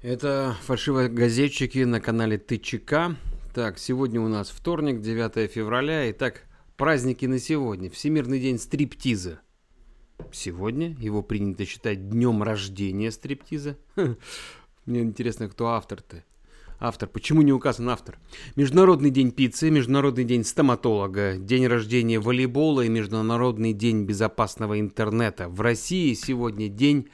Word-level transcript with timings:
Это 0.00 0.56
фальшивые 0.62 1.08
газетчики 1.08 1.80
на 1.80 2.00
канале 2.00 2.38
ТЧК. 2.38 3.16
Так, 3.52 3.80
сегодня 3.80 4.20
у 4.20 4.28
нас 4.28 4.48
вторник, 4.48 5.00
9 5.00 5.50
февраля. 5.50 6.08
Итак, 6.12 6.44
праздники 6.76 7.26
на 7.26 7.40
сегодня. 7.40 7.90
Всемирный 7.90 8.38
день 8.38 8.60
стриптиза. 8.60 9.40
Сегодня 10.30 10.94
его 11.00 11.20
принято 11.22 11.64
считать 11.64 12.10
днем 12.10 12.44
рождения 12.44 13.10
стриптиза. 13.10 13.76
Мне 14.86 15.00
интересно, 15.00 15.48
кто 15.48 15.70
автор-то. 15.70 16.22
Автор. 16.78 17.08
Почему 17.08 17.42
не 17.42 17.52
указан 17.52 17.88
автор? 17.88 18.20
Международный 18.54 19.10
день 19.10 19.32
пиццы, 19.32 19.68
Международный 19.68 20.22
день 20.22 20.44
стоматолога, 20.44 21.34
день 21.38 21.66
рождения 21.66 22.20
волейбола 22.20 22.82
и 22.82 22.88
Международный 22.88 23.72
день 23.72 24.04
безопасного 24.04 24.78
интернета. 24.78 25.48
В 25.48 25.60
России 25.60 26.14
сегодня 26.14 26.68
день... 26.68 27.08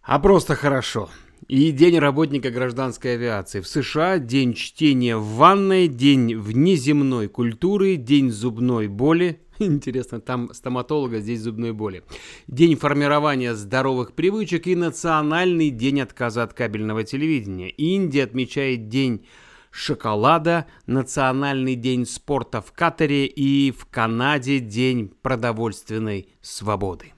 А 0.00 0.18
просто 0.18 0.54
хорошо. 0.54 1.10
И 1.48 1.72
День 1.72 1.98
работника 1.98 2.50
гражданской 2.50 3.14
авиации. 3.14 3.60
В 3.60 3.68
США 3.68 4.18
День 4.18 4.54
чтения 4.54 5.16
в 5.16 5.24
ванной, 5.24 5.88
День 5.88 6.36
внеземной 6.36 7.28
культуры, 7.28 7.96
День 7.96 8.30
зубной 8.30 8.88
боли. 8.88 9.40
Интересно, 9.58 10.20
там 10.20 10.54
стоматолога, 10.54 11.20
здесь 11.20 11.40
зубной 11.40 11.72
боли. 11.72 12.02
День 12.46 12.76
формирования 12.76 13.54
здоровых 13.54 14.14
привычек 14.14 14.66
и 14.66 14.74
Национальный 14.74 15.70
день 15.70 16.00
отказа 16.00 16.42
от 16.42 16.54
кабельного 16.54 17.04
телевидения. 17.04 17.68
Индия 17.68 18.24
отмечает 18.24 18.88
День 18.88 19.26
шоколада, 19.70 20.66
Национальный 20.86 21.74
день 21.74 22.06
спорта 22.06 22.62
в 22.62 22.72
Катаре 22.72 23.26
и 23.26 23.70
в 23.70 23.84
Канаде 23.86 24.60
День 24.60 25.12
продовольственной 25.20 26.28
свободы. 26.40 27.12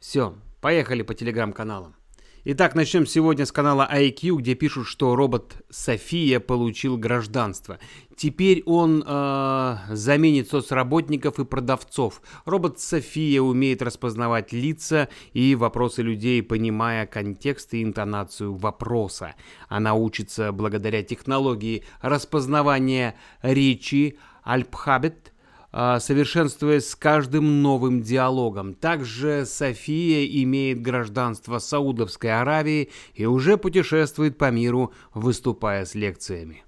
Все, 0.00 0.34
поехали 0.60 1.02
по 1.02 1.14
телеграм-каналам. 1.14 1.94
Итак, 2.42 2.74
начнем 2.74 3.04
сегодня 3.04 3.44
с 3.44 3.52
канала 3.52 3.86
IQ, 3.92 4.36
где 4.36 4.54
пишут, 4.54 4.86
что 4.86 5.14
робот 5.14 5.62
София 5.68 6.40
получил 6.40 6.96
гражданство. 6.96 7.78
Теперь 8.16 8.62
он 8.64 9.04
э, 9.06 9.76
заменит 9.90 10.48
соцработников 10.48 11.38
и 11.38 11.44
продавцов. 11.44 12.22
Робот 12.46 12.80
София 12.80 13.42
умеет 13.42 13.82
распознавать 13.82 14.54
лица 14.54 15.10
и 15.34 15.54
вопросы 15.54 16.00
людей, 16.00 16.42
понимая 16.42 17.06
контекст 17.06 17.74
и 17.74 17.82
интонацию 17.82 18.54
вопроса. 18.54 19.34
Она 19.68 19.92
учится 19.92 20.50
благодаря 20.50 21.02
технологии 21.02 21.84
распознавания 22.00 23.16
речи 23.42 24.16
Альпхабет 24.44 25.26
а, 25.26 25.39
совершенствуясь 25.72 26.88
с 26.88 26.96
каждым 26.96 27.62
новым 27.62 28.02
диалогом. 28.02 28.74
Также 28.74 29.44
София 29.46 30.26
имеет 30.42 30.82
гражданство 30.82 31.58
Саудовской 31.58 32.40
Аравии 32.40 32.90
и 33.14 33.26
уже 33.26 33.56
путешествует 33.56 34.36
по 34.36 34.50
миру, 34.50 34.92
выступая 35.14 35.84
с 35.84 35.94
лекциями. 35.94 36.64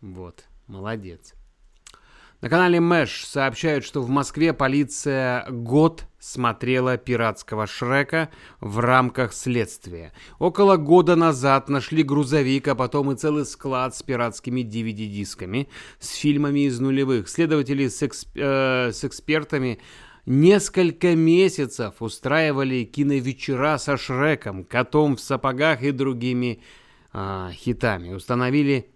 Вот, 0.00 0.44
молодец. 0.66 1.34
На 2.40 2.50
канале 2.50 2.78
Мэш 2.78 3.24
сообщают, 3.24 3.84
что 3.84 4.02
в 4.02 4.10
Москве 4.10 4.52
полиция 4.52 5.46
год 5.48 6.04
смотрела 6.24 6.96
пиратского 6.96 7.66
Шрека 7.66 8.30
в 8.58 8.78
рамках 8.78 9.34
следствия. 9.34 10.14
Около 10.38 10.76
года 10.76 11.16
назад 11.16 11.68
нашли 11.68 12.02
грузовик, 12.02 12.66
а 12.68 12.74
потом 12.74 13.12
и 13.12 13.16
целый 13.16 13.44
склад 13.44 13.94
с 13.94 14.02
пиратскими 14.02 14.62
DVD-дисками 14.62 15.68
с 15.98 16.14
фильмами 16.14 16.60
из 16.60 16.80
нулевых. 16.80 17.28
Следователи 17.28 17.88
с, 17.88 18.02
эксп... 18.02 18.30
э, 18.36 18.90
с 18.92 19.04
экспертами 19.04 19.80
несколько 20.24 21.14
месяцев 21.14 22.00
устраивали 22.00 22.84
киновечера 22.84 23.76
со 23.76 23.98
Шреком, 23.98 24.64
котом 24.64 25.16
в 25.16 25.20
сапогах 25.20 25.82
и 25.82 25.90
другими 25.90 26.62
э, 27.12 27.50
хитами. 27.52 28.14
Установили 28.14 28.93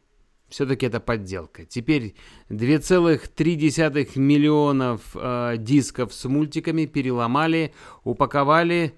все-таки 0.49 0.87
это 0.87 1.01
подделка. 1.01 1.65
Теперь 1.65 2.15
2,3 2.49 4.19
миллионов 4.19 5.01
э, 5.15 5.57
дисков 5.59 6.15
с 6.15 6.25
мультиками 6.27 6.87
переломали, 6.87 7.75
упаковали, 8.05 8.95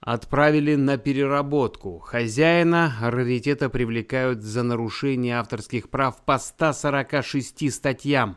отправили 0.00 0.74
на 0.74 0.98
переработку. 0.98 1.98
Хозяина 1.98 2.96
раритета 3.00 3.68
привлекают 3.70 4.42
за 4.42 4.62
нарушение 4.62 5.38
авторских 5.38 5.88
прав 5.88 6.24
по 6.24 6.38
146 6.38 7.72
статьям. 7.72 8.36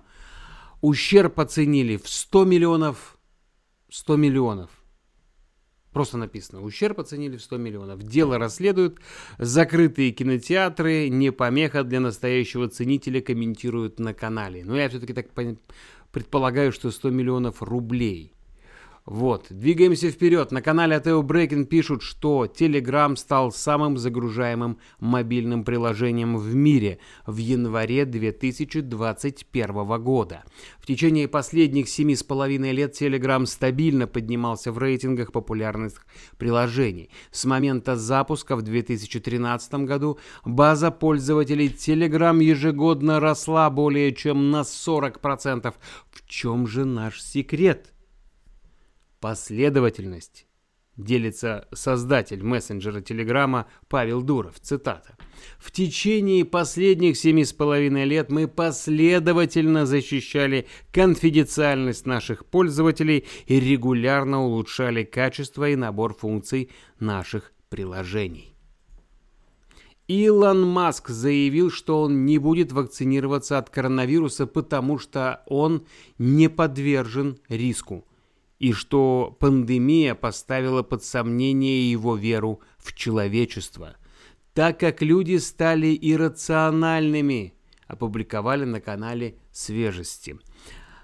Ущерб 0.81 1.40
оценили 1.40 1.97
в 1.97 2.07
100 2.07 2.46
миллионов. 2.46 3.17
100 3.90 4.16
миллионов. 4.17 4.78
Просто 5.94 6.17
написано. 6.17 6.61
Ущерб 6.61 7.00
оценили 7.00 7.38
в 7.38 7.41
100 7.41 7.57
миллионов. 7.57 8.03
Дело 8.03 8.38
расследуют. 8.38 9.00
Закрытые 9.38 10.11
кинотеатры. 10.11 11.09
Не 11.09 11.31
помеха 11.31 11.83
для 11.83 12.00
настоящего 12.00 12.67
ценителя 12.69 13.22
комментируют 13.22 13.99
на 13.99 14.13
канале. 14.13 14.63
Но 14.63 14.78
я 14.78 14.88
все-таки 14.89 15.13
так 15.13 15.28
предполагаю, 16.11 16.72
что 16.72 16.91
100 16.91 17.09
миллионов 17.09 17.63
рублей. 17.63 18.33
Вот, 19.09 19.47
двигаемся 19.50 20.12
вперед. 20.12 20.52
На 20.52 20.62
канале 20.62 20.96
Атео 20.96 21.24
Брейкин 21.24 21.66
пишут, 21.66 22.03
что 22.03 22.46
Telegram 22.46 23.16
стал 23.16 23.52
самым 23.52 23.97
загружаемым 23.97 24.78
мобильным 25.00 25.64
приложением 25.64 26.38
в 26.38 26.53
мире 26.53 27.00
в 27.25 27.38
январе 27.38 28.06
2021 28.06 30.03
года. 30.03 30.44
В 30.78 30.86
течение 30.86 31.28
последних 31.28 31.90
семи 31.90 32.16
с 32.16 32.22
половиной 32.22 32.72
лет 32.72 33.02
Telegram 33.02 33.47
стабильно 33.47 34.06
поднимался 34.06 34.72
в 34.72 34.78
рейтингах 34.78 35.31
популярных 35.31 36.06
приложений. 36.38 37.09
С 37.31 37.46
момента 37.46 37.96
запуска 37.96 38.56
в 38.56 38.62
2013 38.62 39.74
году 39.86 40.20
база 40.46 40.91
пользователей 40.91 41.70
Telegram 41.70 42.40
ежегодно 42.44 43.20
росла 43.20 43.72
более 43.72 44.14
чем 44.14 44.52
на 44.52 44.62
40%. 44.62 45.74
В 46.12 46.28
чем 46.28 46.68
же 46.68 46.86
наш 46.86 47.24
секрет? 47.24 47.91
Последовательность, 49.19 50.47
делится 50.96 51.68
создатель 51.74 52.44
мессенджера 52.44 53.02
Телеграма 53.02 53.68
Павел 53.88 54.22
Дуров, 54.22 54.59
цитата. 54.59 55.18
В 55.57 55.72
течение 55.72 56.46
последних 56.46 57.18
семи 57.18 57.46
с 57.46 57.53
половиной 57.53 58.06
лет 58.06 58.31
мы 58.31 58.47
последовательно 58.47 59.85
защищали 59.85 60.68
конфиденциальность 60.94 62.06
наших 62.06 62.46
пользователей 62.46 63.25
и 63.46 63.59
регулярно 63.59 64.44
улучшали 64.44 65.03
качество 65.03 65.69
и 65.69 65.75
набор 65.75 66.13
функций 66.13 66.69
наших 67.00 67.53
приложений. 67.69 68.56
Илон 70.08 70.66
Маск 70.66 71.09
заявил, 71.09 71.69
что 71.69 72.02
он 72.02 72.25
не 72.25 72.40
будет 72.40 72.72
вакцинироваться 72.72 73.58
от 73.58 73.69
коронавируса, 73.69 74.47
потому 74.47 74.97
что 74.97 75.44
он 75.46 75.85
не 76.18 76.50
подвержен 76.50 77.38
риску 77.47 78.06
и 78.59 78.74
что 78.74 79.36
пандемия 79.40 80.16
поставила 80.16 80.84
под 80.84 81.03
сомнение 81.03 81.90
его 81.90 82.16
веру 82.16 82.62
в 82.78 82.94
человечество, 82.94 83.96
так 84.53 84.80
как 84.80 85.02
люди 85.02 85.38
стали 85.38 85.97
иррациональными, 86.00 87.53
опубликовали 87.88 88.66
на 88.66 88.81
канале 88.81 89.38
«Свежести». 89.52 90.38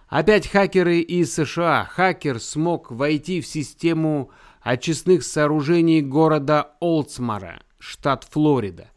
Опять 0.07 0.47
хакеры 0.47 0.99
из 0.99 1.33
США. 1.33 1.85
Хакер 1.85 2.39
смог 2.39 2.91
войти 2.91 3.41
в 3.41 3.47
систему 3.47 4.29
очистных 4.61 5.23
сооружений 5.23 6.01
города 6.01 6.75
Олдсмара, 6.79 7.63
штат 7.79 8.23
Флорида, 8.29 8.91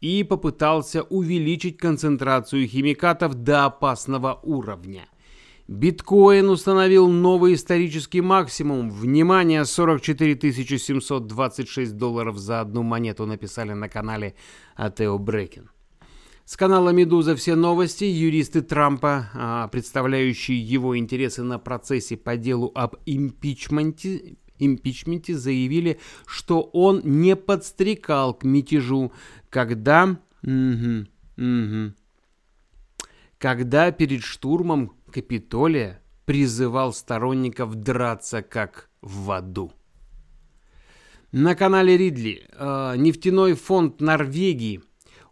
и 0.00 0.22
попытался 0.22 1.02
увеличить 1.02 1.78
концентрацию 1.78 2.68
химикатов 2.68 3.34
до 3.34 3.64
опасного 3.66 4.38
уровня– 4.42 5.08
Биткоин 5.70 6.48
установил 6.48 7.06
новый 7.06 7.54
исторический 7.54 8.20
максимум. 8.20 8.90
Внимание, 8.90 9.64
44 9.64 10.52
726 10.52 11.96
долларов 11.96 12.38
за 12.38 12.60
одну 12.60 12.82
монету 12.82 13.24
написали 13.24 13.72
на 13.72 13.88
канале 13.88 14.34
Атео 14.74 15.16
Брекин. 15.16 15.70
С 16.44 16.56
канала 16.56 16.90
«Медуза» 16.90 17.36
все 17.36 17.54
новости. 17.54 18.02
Юристы 18.02 18.62
Трампа, 18.62 19.30
а, 19.32 19.68
представляющие 19.68 20.60
его 20.60 20.98
интересы 20.98 21.44
на 21.44 21.60
процессе 21.60 22.16
по 22.16 22.36
делу 22.36 22.72
об 22.74 22.96
импичменте, 23.06 24.38
импичменте, 24.58 25.36
заявили, 25.36 26.00
что 26.26 26.62
он 26.62 27.00
не 27.04 27.36
подстрекал 27.36 28.34
к 28.34 28.42
мятежу, 28.42 29.12
когда... 29.50 30.18
Угу, 30.42 31.06
угу, 31.36 31.92
когда 33.40 33.90
перед 33.90 34.22
штурмом 34.22 34.92
Капитолия 35.10 36.02
призывал 36.24 36.92
сторонников 36.92 37.74
драться 37.74 38.42
как 38.42 38.88
в 39.02 39.30
аду. 39.30 39.72
На 41.32 41.54
канале 41.54 41.96
Ридли 41.96 42.46
э, 42.52 42.94
нефтяной 42.96 43.54
фонд 43.54 44.00
Норвегии 44.00 44.82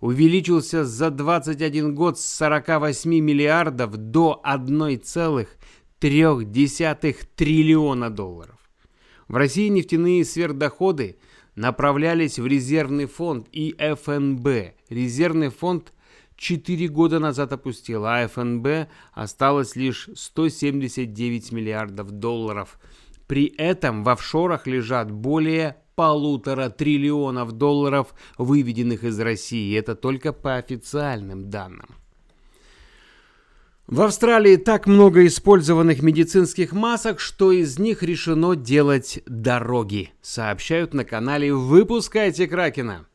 увеличился 0.01 0.85
за 0.85 1.11
21 1.11 1.95
год 1.95 2.19
с 2.19 2.25
48 2.37 3.11
миллиардов 3.19 3.97
до 3.97 4.41
1,3 4.45 7.17
триллиона 7.35 8.11
долларов. 8.11 8.57
В 9.27 9.37
России 9.37 9.69
нефтяные 9.69 10.25
сверхдоходы 10.25 11.17
направлялись 11.55 12.39
в 12.39 12.47
резервный 12.47 13.07
фонд 13.07 13.49
и 13.53 13.75
ФНБ. 13.79 14.75
Резервный 14.89 15.51
фонд 15.51 15.93
4 16.39 16.89
года 16.89 17.19
назад 17.19 17.53
опустил, 17.53 18.07
а 18.07 18.27
ФНБ 18.27 18.89
осталось 19.13 19.77
лишь 19.77 20.09
179 20.15 21.53
миллиардов 21.53 22.13
долларов. 22.13 22.79
При 23.27 23.47
этом 23.47 24.05
в 24.05 24.09
офшорах 24.09 24.67
лежат 24.67 25.11
более 25.11 25.77
полутора 25.97 26.71
триллионов 26.71 27.53
долларов, 27.53 28.15
выведенных 28.39 29.03
из 29.03 29.19
России. 29.19 29.77
Это 29.77 29.97
только 29.97 30.33
по 30.33 30.55
официальным 30.57 31.51
данным. 31.51 31.89
В 33.89 34.03
Австралии 34.03 34.57
так 34.57 34.87
много 34.87 35.27
использованных 35.27 36.03
медицинских 36.03 36.73
масок, 36.73 37.19
что 37.21 37.51
из 37.51 37.79
них 37.79 38.03
решено 38.03 38.55
делать 38.55 39.23
дороги, 39.27 40.13
сообщают 40.21 40.95
на 40.95 41.05
канале 41.05 41.53
«Выпускайте 41.53 42.47
Кракена». 42.47 43.07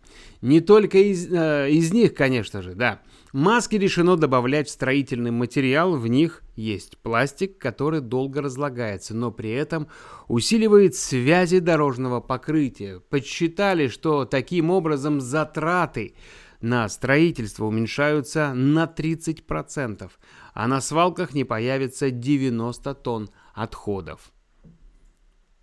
Не 0.42 0.60
только 0.60 0.98
из, 0.98 1.32
э, 1.32 1.70
из 1.70 1.94
них, 1.94 2.16
конечно 2.16 2.62
же, 2.62 2.74
да. 2.74 3.02
Маски 3.34 3.78
решено 3.78 4.16
добавлять 4.16 4.68
в 4.68 4.72
строительный 4.72 5.32
материал, 5.32 5.96
в 5.96 6.06
них 6.06 6.44
есть 6.56 7.00
пластик, 7.00 7.58
который 7.58 8.00
долго 8.00 8.44
разлагается, 8.44 9.16
но 9.16 9.32
при 9.32 9.50
этом 9.50 9.88
усиливает 10.28 10.94
связи 10.94 11.58
дорожного 11.58 12.22
покрытия. 12.22 13.00
Подсчитали, 13.00 13.88
что 13.88 14.26
таким 14.26 14.70
образом 14.70 15.20
затраты 15.20 16.14
на 16.62 16.88
строительство 16.88 17.66
уменьшаются 17.66 18.54
на 18.54 18.86
30%, 18.86 20.12
а 20.54 20.68
на 20.68 20.80
свалках 20.80 21.34
не 21.34 21.44
появится 21.44 22.12
90 22.12 22.94
тонн 22.94 23.32
отходов. 23.56 24.32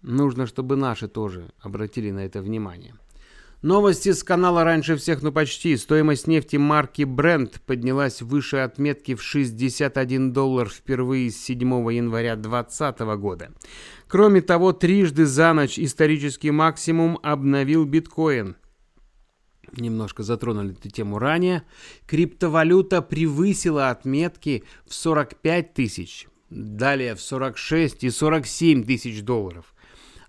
Нужно, 0.02 0.46
чтобы 0.46 0.74
наши 0.74 1.06
тоже 1.06 1.52
обратили 1.60 2.10
на 2.10 2.26
это 2.26 2.42
внимание. 2.42 2.96
Новости 3.62 4.12
с 4.12 4.22
канала 4.22 4.64
раньше 4.64 4.96
всех, 4.96 5.22
ну 5.22 5.32
почти. 5.32 5.76
Стоимость 5.76 6.26
нефти 6.26 6.56
марки 6.56 7.02
Brent 7.02 7.60
поднялась 7.66 8.22
выше 8.22 8.56
отметки 8.56 9.14
в 9.14 9.22
61 9.22 10.32
доллар 10.32 10.70
впервые 10.70 11.30
с 11.30 11.36
7 11.36 11.60
января 11.92 12.36
2020 12.36 13.00
года. 13.20 13.50
Кроме 14.08 14.40
того, 14.40 14.72
трижды 14.72 15.26
за 15.26 15.52
ночь 15.52 15.78
исторический 15.78 16.50
максимум 16.50 17.18
обновил 17.22 17.84
биткоин 17.84 18.56
немножко 19.76 20.22
затронули 20.22 20.72
эту 20.72 20.90
тему 20.90 21.18
ранее, 21.18 21.62
криптовалюта 22.06 23.02
превысила 23.02 23.90
отметки 23.90 24.64
в 24.86 24.94
45 24.94 25.74
тысяч, 25.74 26.26
далее 26.50 27.14
в 27.14 27.20
46 27.20 28.04
и 28.04 28.10
47 28.10 28.84
тысяч 28.84 29.22
долларов. 29.22 29.74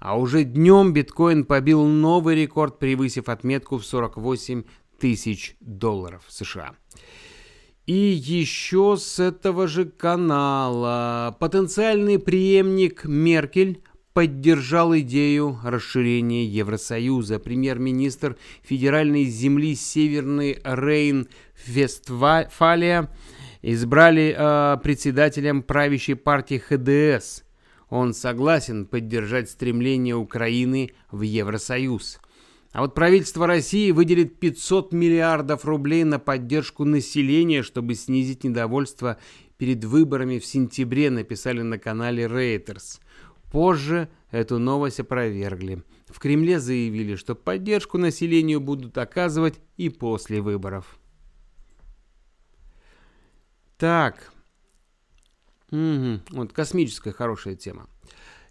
А 0.01 0.17
уже 0.17 0.43
днем 0.43 0.91
биткоин 0.93 1.45
побил 1.45 1.85
новый 1.85 2.35
рекорд, 2.35 2.79
превысив 2.79 3.29
отметку 3.29 3.77
в 3.77 3.85
48 3.85 4.63
тысяч 4.99 5.55
долларов 5.59 6.23
США. 6.27 6.73
И 7.85 7.93
еще 7.93 8.97
с 8.97 9.19
этого 9.19 9.67
же 9.67 9.85
канала 9.85 11.37
потенциальный 11.39 12.17
преемник 12.17 13.05
Меркель 13.05 13.83
поддержал 14.13 14.97
идею 14.97 15.59
расширения 15.63 16.45
Евросоюза. 16.45 17.37
Премьер-министр 17.37 18.37
федеральной 18.63 19.25
земли 19.25 19.75
Северный 19.75 20.53
Рейн-Вестфалия 20.63 23.07
избрали 23.61 24.35
э, 24.35 24.77
председателем 24.81 25.61
правящей 25.61 26.15
партии 26.15 26.57
ХДС. 26.57 27.43
Он 27.91 28.13
согласен 28.13 28.85
поддержать 28.85 29.49
стремление 29.49 30.15
Украины 30.15 30.91
в 31.11 31.23
Евросоюз. 31.23 32.21
А 32.71 32.81
вот 32.81 32.95
правительство 32.95 33.45
России 33.45 33.91
выделит 33.91 34.39
500 34.39 34.93
миллиардов 34.93 35.65
рублей 35.65 36.05
на 36.05 36.17
поддержку 36.17 36.85
населения, 36.85 37.63
чтобы 37.63 37.95
снизить 37.95 38.45
недовольство 38.45 39.17
перед 39.57 39.83
выборами 39.83 40.39
в 40.39 40.45
сентябре, 40.45 41.09
написали 41.09 41.63
на 41.63 41.77
канале 41.77 42.27
Reuters. 42.27 43.01
Позже 43.51 44.07
эту 44.31 44.57
новость 44.57 45.01
опровергли. 45.01 45.83
В 46.07 46.17
Кремле 46.19 46.61
заявили, 46.61 47.17
что 47.17 47.35
поддержку 47.35 47.97
населению 47.97 48.61
будут 48.61 48.97
оказывать 48.97 49.59
и 49.75 49.89
после 49.89 50.39
выборов. 50.39 50.97
Так. 53.77 54.31
Угу. 55.71 56.19
Вот 56.31 56.53
космическая 56.53 57.11
хорошая 57.11 57.55
тема. 57.55 57.87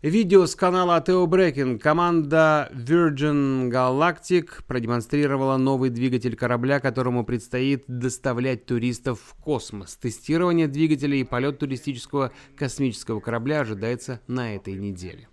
Видео 0.02 0.46
с 0.46 0.56
канала 0.56 1.05
Theo 1.06 1.26
Breaking. 1.26 1.78
Команда 1.78 2.70
Virgin 2.72 3.70
Galactic 3.70 4.64
продемонстрировала 4.67 5.58
новый 5.58 5.90
двигатель 5.90 6.37
корабля, 6.37 6.81
которому 6.81 7.22
предстоит 7.22 7.84
доставлять 7.87 8.64
туристов 8.64 9.20
в 9.20 9.34
космос. 9.34 9.96
Тестирование 9.96 10.69
двигателя 10.69 11.17
и 11.17 11.25
полет 11.25 11.58
туристического 11.58 12.32
космического 12.56 13.20
корабля 13.20 13.61
ожидается 13.61 14.23
на 14.26 14.55
этой 14.55 14.73
неделе. 14.73 15.28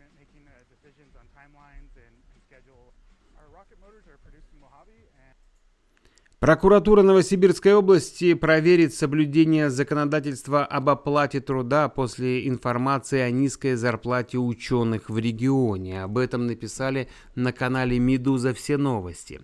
Прокуратура 6.39 7.01
Новосибирской 7.01 7.73
области 7.73 8.35
проверит 8.35 8.93
соблюдение 8.93 9.71
законодательства 9.71 10.63
об 10.63 10.87
оплате 10.87 11.39
труда 11.39 11.89
после 11.89 12.47
информации 12.47 13.21
о 13.21 13.31
низкой 13.31 13.73
зарплате 13.73 14.37
ученых 14.37 15.09
в 15.09 15.17
регионе. 15.17 16.03
Об 16.03 16.19
этом 16.19 16.45
написали 16.45 17.09
на 17.33 17.53
канале 17.53 17.97
«Медуза. 17.97 18.53
Все 18.53 18.77
новости». 18.77 19.41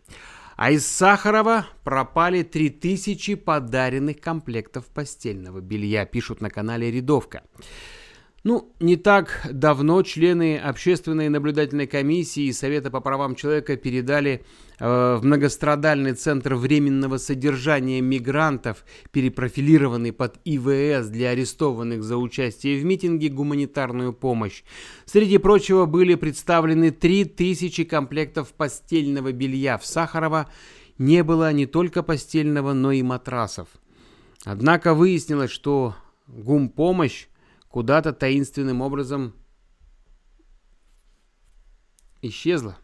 А 0.55 0.69
из 0.69 0.85
Сахарова 0.85 1.65
пропали 1.83 2.43
3000 2.43 3.37
подаренных 3.37 4.21
комплектов 4.21 4.85
постельного 4.85 5.61
белья, 5.61 6.05
пишут 6.05 6.41
на 6.41 6.51
канале 6.51 6.91
«Рядовка». 6.91 7.41
Ну, 8.43 8.75
не 8.81 8.97
так 8.97 9.47
давно 9.49 10.03
члены 10.03 10.57
общественной 10.57 11.29
наблюдательной 11.29 11.87
комиссии 11.87 12.43
и 12.43 12.51
Совета 12.51 12.91
по 12.91 12.99
правам 12.99 13.35
человека 13.35 13.77
передали 13.77 14.43
э, 14.79 15.15
в 15.15 15.23
многострадальный 15.23 16.11
центр 16.11 16.55
временного 16.55 17.19
содержания 17.19 18.01
мигрантов, 18.01 18.83
перепрофилированный 19.11 20.11
под 20.11 20.41
ИВС 20.43 21.07
для 21.07 21.29
арестованных 21.29 22.03
за 22.03 22.17
участие 22.17 22.81
в 22.81 22.83
митинге, 22.83 23.29
гуманитарную 23.29 24.11
помощь. 24.11 24.63
Среди 25.05 25.37
прочего 25.37 25.85
были 25.85 26.15
представлены 26.15 26.91
3000 26.91 27.85
комплектов 27.85 28.51
постельного 28.51 29.31
белья. 29.31 29.77
В 29.77 29.85
Сахарова 29.85 30.49
не 30.97 31.23
было 31.23 31.53
не 31.53 31.65
только 31.65 32.03
постельного, 32.03 32.73
но 32.73 32.91
и 32.91 33.03
матрасов. 33.03 33.69
Однако 34.43 34.93
выяснилось, 34.93 35.51
что 35.51 35.95
гумпомощь 36.27 37.27
куда-то 37.73 38.13
таинственным 38.13 38.81
образом 38.81 39.33
исчезла. 42.21 42.77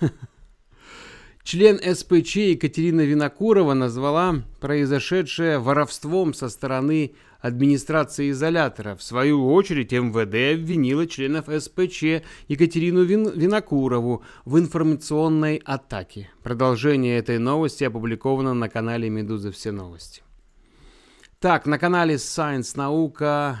Член 1.44 1.78
СПЧ 1.78 2.36
Екатерина 2.36 3.02
Винокурова 3.02 3.74
назвала 3.74 4.42
произошедшее 4.60 5.60
воровством 5.60 6.34
со 6.34 6.48
стороны 6.48 7.14
администрации 7.38 8.32
изолятора. 8.32 8.96
В 8.96 9.04
свою 9.04 9.52
очередь 9.52 9.92
МВД 9.92 10.60
обвинила 10.60 11.06
членов 11.06 11.44
СПЧ 11.46 12.24
Екатерину 12.48 13.04
Вин 13.04 13.30
Винокурову 13.30 14.24
в 14.44 14.58
информационной 14.58 15.62
атаке. 15.64 16.28
Продолжение 16.42 17.18
этой 17.18 17.38
новости 17.38 17.84
опубликовано 17.84 18.52
на 18.52 18.68
канале 18.68 19.08
«Медуза. 19.10 19.52
Все 19.52 19.70
новости». 19.70 20.22
Так, 21.38 21.66
на 21.66 21.78
канале 21.78 22.16
Science 22.16 22.76
Наука 22.76 23.60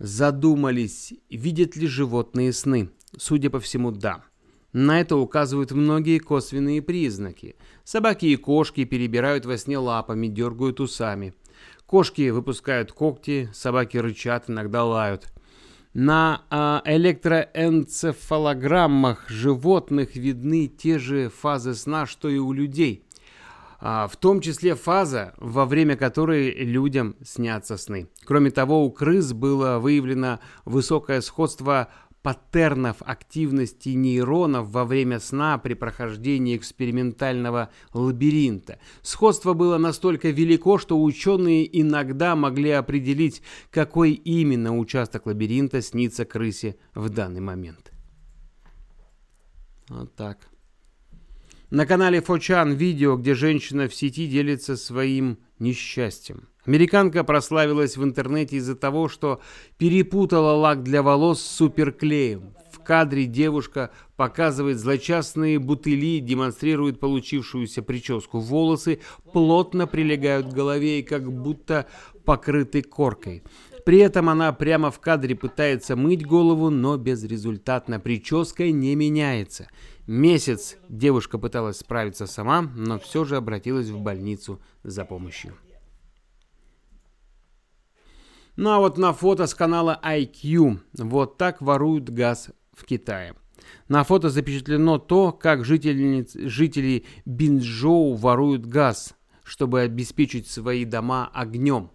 Задумались, 0.00 1.14
видят 1.28 1.76
ли 1.76 1.86
животные 1.86 2.52
сны? 2.54 2.88
Судя 3.18 3.50
по 3.50 3.60
всему, 3.60 3.90
да. 3.90 4.24
На 4.72 4.98
это 4.98 5.16
указывают 5.16 5.72
многие 5.72 6.18
косвенные 6.18 6.80
признаки. 6.80 7.56
Собаки 7.84 8.24
и 8.24 8.36
кошки 8.36 8.84
перебирают 8.84 9.44
во 9.44 9.58
сне 9.58 9.76
лапами, 9.76 10.28
дергают 10.28 10.80
усами. 10.80 11.34
Кошки 11.84 12.30
выпускают 12.30 12.92
когти, 12.92 13.50
собаки 13.52 13.98
рычат, 13.98 14.48
иногда 14.48 14.84
лают. 14.84 15.30
На 15.92 16.44
а, 16.48 16.80
электроэнцефалограммах 16.86 19.28
животных 19.28 20.16
видны 20.16 20.68
те 20.68 20.98
же 20.98 21.28
фазы 21.28 21.74
сна, 21.74 22.06
что 22.06 22.30
и 22.30 22.38
у 22.38 22.54
людей– 22.54 23.04
в 23.80 24.12
том 24.18 24.40
числе 24.40 24.74
фаза, 24.74 25.32
во 25.38 25.64
время 25.64 25.96
которой 25.96 26.50
людям 26.50 27.16
снятся 27.24 27.76
сны. 27.76 28.08
Кроме 28.24 28.50
того, 28.50 28.84
у 28.84 28.90
крыс 28.90 29.32
было 29.32 29.78
выявлено 29.78 30.38
высокое 30.64 31.20
сходство 31.20 31.88
паттернов 32.22 32.96
активности 33.00 33.90
нейронов 33.90 34.68
во 34.70 34.84
время 34.84 35.20
сна 35.20 35.56
при 35.58 35.74
прохождении 35.74 36.56
экспериментального 36.56 37.70
лабиринта. 37.94 38.78
Сходство 39.02 39.54
было 39.54 39.78
настолько 39.78 40.30
велико, 40.30 40.78
что 40.78 41.02
ученые 41.02 41.80
иногда 41.80 42.36
могли 42.36 42.70
определить, 42.70 43.42
какой 43.70 44.12
именно 44.12 44.76
участок 44.76 45.26
лабиринта 45.26 45.80
снится 45.80 46.24
крысе 46.24 46.76
в 46.94 47.08
данный 47.08 47.40
момент. 47.40 47.92
Вот 49.88 50.14
так. 50.14 50.49
На 51.70 51.86
канале 51.86 52.20
Фочан 52.20 52.72
видео, 52.72 53.16
где 53.16 53.34
женщина 53.34 53.88
в 53.88 53.94
сети 53.94 54.26
делится 54.26 54.76
своим 54.76 55.38
несчастьем. 55.60 56.48
Американка 56.66 57.22
прославилась 57.22 57.96
в 57.96 58.02
интернете 58.02 58.56
из-за 58.56 58.74
того, 58.74 59.08
что 59.08 59.40
перепутала 59.78 60.52
лак 60.56 60.82
для 60.82 61.00
волос 61.04 61.40
с 61.40 61.46
суперклеем. 61.46 62.54
В 62.72 62.80
кадре 62.80 63.26
девушка 63.26 63.92
показывает 64.16 64.80
злочастные 64.80 65.60
бутыли, 65.60 66.18
демонстрирует 66.18 66.98
получившуюся 66.98 67.82
прическу. 67.82 68.40
Волосы 68.40 68.98
плотно 69.32 69.86
прилегают 69.86 70.48
к 70.48 70.52
голове 70.52 70.98
и 70.98 71.04
как 71.04 71.32
будто 71.32 71.86
покрыты 72.24 72.82
коркой. 72.82 73.44
При 73.84 73.98
этом 73.98 74.28
она 74.28 74.52
прямо 74.52 74.90
в 74.90 75.00
кадре 75.00 75.34
пытается 75.34 75.96
мыть 75.96 76.26
голову, 76.26 76.68
но 76.70 76.96
безрезультатно. 76.96 77.98
Прическа 77.98 78.70
не 78.70 78.94
меняется. 78.94 79.68
Месяц 80.10 80.76
девушка 80.88 81.38
пыталась 81.38 81.78
справиться 81.78 82.26
сама, 82.26 82.62
но 82.62 82.98
все 82.98 83.24
же 83.24 83.36
обратилась 83.36 83.90
в 83.90 84.00
больницу 84.00 84.60
за 84.82 85.04
помощью. 85.04 85.54
Ну 88.56 88.70
а 88.70 88.80
вот 88.80 88.98
на 88.98 89.12
фото 89.12 89.46
с 89.46 89.54
канала 89.54 90.00
IQ 90.04 90.80
вот 90.94 91.38
так 91.38 91.62
воруют 91.62 92.10
газ 92.10 92.50
в 92.72 92.86
Китае. 92.86 93.36
На 93.86 94.02
фото 94.02 94.30
запечатлено 94.30 94.98
то, 94.98 95.30
как 95.30 95.64
жители 95.64 97.04
Бинчжоу 97.24 98.14
воруют 98.14 98.66
газ, 98.66 99.14
чтобы 99.44 99.82
обеспечить 99.82 100.48
свои 100.48 100.84
дома 100.84 101.30
огнем. 101.32 101.92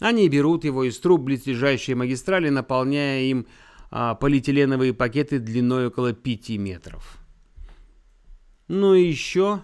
Они 0.00 0.28
берут 0.28 0.64
его 0.66 0.84
из 0.84 0.98
труб 0.98 1.22
близлежащей 1.22 1.94
магистрали, 1.94 2.50
наполняя 2.50 3.22
им 3.22 3.46
а, 3.90 4.16
полиэтиленовые 4.16 4.92
пакеты 4.92 5.38
длиной 5.38 5.86
около 5.86 6.12
5 6.12 6.50
метров. 6.58 7.23
Ну 8.68 8.94
и 8.94 9.04
еще, 9.04 9.62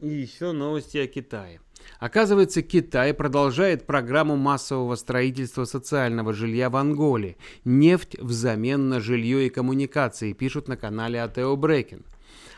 и 0.00 0.08
еще 0.08 0.52
новости 0.52 0.96
о 0.96 1.06
Китае. 1.06 1.60
Оказывается, 1.98 2.62
Китай 2.62 3.12
продолжает 3.12 3.86
программу 3.86 4.36
массового 4.36 4.94
строительства 4.96 5.64
социального 5.64 6.32
жилья 6.32 6.70
в 6.70 6.76
Анголе. 6.76 7.36
Нефть 7.64 8.18
взамен 8.18 8.88
на 8.88 9.00
жилье 9.00 9.46
и 9.46 9.50
коммуникации, 9.50 10.32
пишут 10.32 10.66
на 10.66 10.76
канале 10.76 11.22
Атео 11.22 11.54
Брекин. 11.56 12.04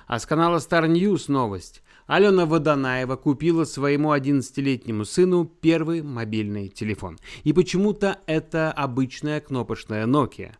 А 0.07 0.19
с 0.19 0.27
канала 0.27 0.59
Star 0.59 0.89
News 0.89 1.25
новость. 1.29 1.83
Алена 2.07 2.47
Водонаева 2.47 3.17
купила 3.17 3.65
своему 3.65 4.15
11-летнему 4.15 5.05
сыну 5.05 5.45
первый 5.45 6.03
мобильный 6.03 6.69
телефон. 6.69 7.19
И 7.45 7.53
почему-то 7.53 8.19
это 8.27 8.73
обычная 8.73 9.41
кнопочная 9.41 10.07
Nokia. 10.07 10.55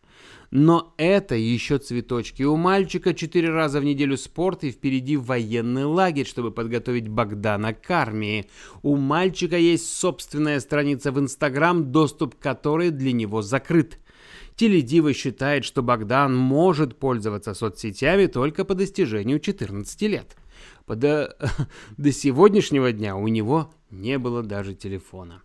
Но 0.51 0.93
это 0.97 1.35
еще 1.35 1.77
цветочки. 1.77 2.41
У 2.43 2.55
мальчика 2.55 3.13
четыре 3.13 3.49
раза 3.49 3.79
в 3.79 3.83
неделю 3.83 4.17
спорт 4.17 4.63
и 4.63 4.71
впереди 4.71 5.15
военный 5.15 5.85
лагерь, 5.85 6.25
чтобы 6.25 6.51
подготовить 6.51 7.07
Богдана 7.07 7.73
к 7.73 7.89
армии. 7.91 8.47
У 8.81 8.95
мальчика 8.95 9.57
есть 9.57 9.91
собственная 9.93 10.59
страница 10.59 11.11
в 11.11 11.19
Инстаграм, 11.19 11.91
доступ 11.91 12.35
к 12.35 12.39
которой 12.39 12.89
для 12.89 13.11
него 13.11 13.41
закрыт. 13.43 13.99
Теледива 14.55 15.13
считает, 15.13 15.63
что 15.65 15.83
Богдан 15.83 16.35
может 16.35 16.97
пользоваться 16.97 17.53
соцсетями 17.53 18.25
только 18.25 18.65
по 18.65 18.73
достижению 18.73 19.39
14 19.39 20.01
лет. 20.01 20.35
До, 20.87 21.37
до 21.97 22.11
сегодняшнего 22.11 22.91
дня 22.91 23.15
у 23.15 23.27
него 23.27 23.71
не 23.91 24.17
было 24.17 24.41
даже 24.41 24.73
телефона. 24.73 25.43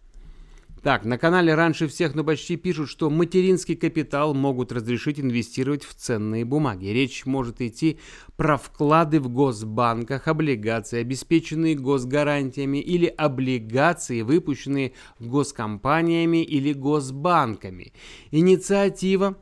Так, 0.85 1.07
на 1.07 1.17
канале 1.17 1.55
раньше 1.55 1.89
всех, 1.89 2.15
но 2.15 2.25
почти 2.25 2.57
пишут, 2.57 2.91
что 2.91 3.09
материнский 3.09 3.75
капитал 3.75 4.35
могут 4.35 4.71
разрешить 4.71 5.19
инвестировать 5.19 5.83
в 5.83 5.95
ценные 5.95 6.45
бумаги. 6.45 6.89
Речь 6.89 7.25
может 7.25 7.63
идти 7.63 7.99
про 8.37 8.59
вклады 8.59 9.19
в 9.19 9.31
госбанках, 9.31 10.29
облигации, 10.29 11.01
обеспеченные 11.01 11.75
госгарантиями 11.75 12.83
или 12.83 13.07
облигации, 13.07 14.21
выпущенные 14.21 14.93
госкомпаниями 15.21 16.45
или 16.45 16.75
госбанками. 16.75 17.95
Инициатива 18.31 19.39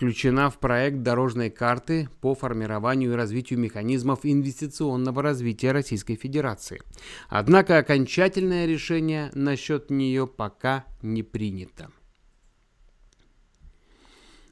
включена 0.00 0.48
в 0.48 0.56
проект 0.56 1.02
дорожной 1.02 1.50
карты 1.50 2.08
по 2.22 2.34
формированию 2.34 3.12
и 3.12 3.14
развитию 3.14 3.58
механизмов 3.58 4.20
инвестиционного 4.22 5.20
развития 5.20 5.72
Российской 5.72 6.14
Федерации. 6.14 6.80
Однако 7.28 7.76
окончательное 7.76 8.64
решение 8.64 9.30
насчет 9.34 9.90
нее 9.90 10.26
пока 10.26 10.86
не 11.02 11.22
принято. 11.22 11.90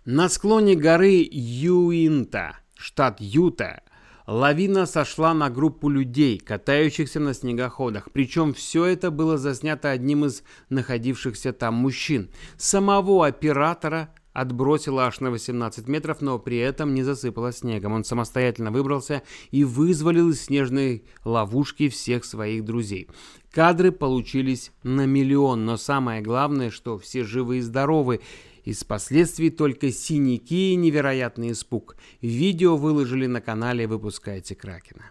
На 0.04 0.28
склоне 0.28 0.74
горы 0.74 1.26
Юинта, 1.30 2.58
штат 2.76 3.18
Юта, 3.18 3.80
Лавина 4.26 4.84
сошла 4.84 5.32
на 5.32 5.48
группу 5.48 5.88
людей, 5.88 6.38
катающихся 6.38 7.20
на 7.20 7.32
снегоходах. 7.32 8.12
Причем 8.12 8.52
все 8.52 8.84
это 8.84 9.10
было 9.10 9.38
заснято 9.38 9.90
одним 9.90 10.26
из 10.26 10.42
находившихся 10.68 11.54
там 11.54 11.72
мужчин. 11.76 12.28
Самого 12.58 13.26
оператора 13.26 14.10
отбросило 14.40 15.06
аж 15.06 15.20
на 15.20 15.30
18 15.30 15.88
метров, 15.88 16.20
но 16.20 16.38
при 16.38 16.58
этом 16.58 16.94
не 16.94 17.02
засыпало 17.02 17.52
снегом. 17.52 17.92
Он 17.92 18.04
самостоятельно 18.04 18.70
выбрался 18.70 19.22
и 19.50 19.64
вызволил 19.64 20.28
из 20.30 20.42
снежной 20.42 21.04
ловушки 21.24 21.88
всех 21.88 22.24
своих 22.24 22.64
друзей. 22.64 23.08
Кадры 23.50 23.90
получились 23.90 24.70
на 24.82 25.06
миллион, 25.06 25.64
но 25.64 25.76
самое 25.76 26.22
главное, 26.22 26.70
что 26.70 26.98
все 26.98 27.24
живы 27.24 27.58
и 27.58 27.60
здоровы. 27.60 28.20
Из 28.64 28.84
последствий 28.84 29.50
только 29.50 29.90
синяки 29.90 30.72
и 30.72 30.76
невероятный 30.76 31.52
испуг. 31.52 31.96
Видео 32.20 32.76
выложили 32.76 33.26
на 33.26 33.40
канале 33.40 33.86
«Выпускайте 33.86 34.54
Кракена». 34.54 35.10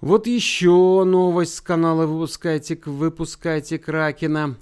Вот 0.00 0.26
еще 0.26 1.04
новость 1.04 1.54
с 1.54 1.60
канала 1.60 2.06
«Выпускайте, 2.06 2.78
выпускайте 2.84 3.78
Кракена». 3.78 4.56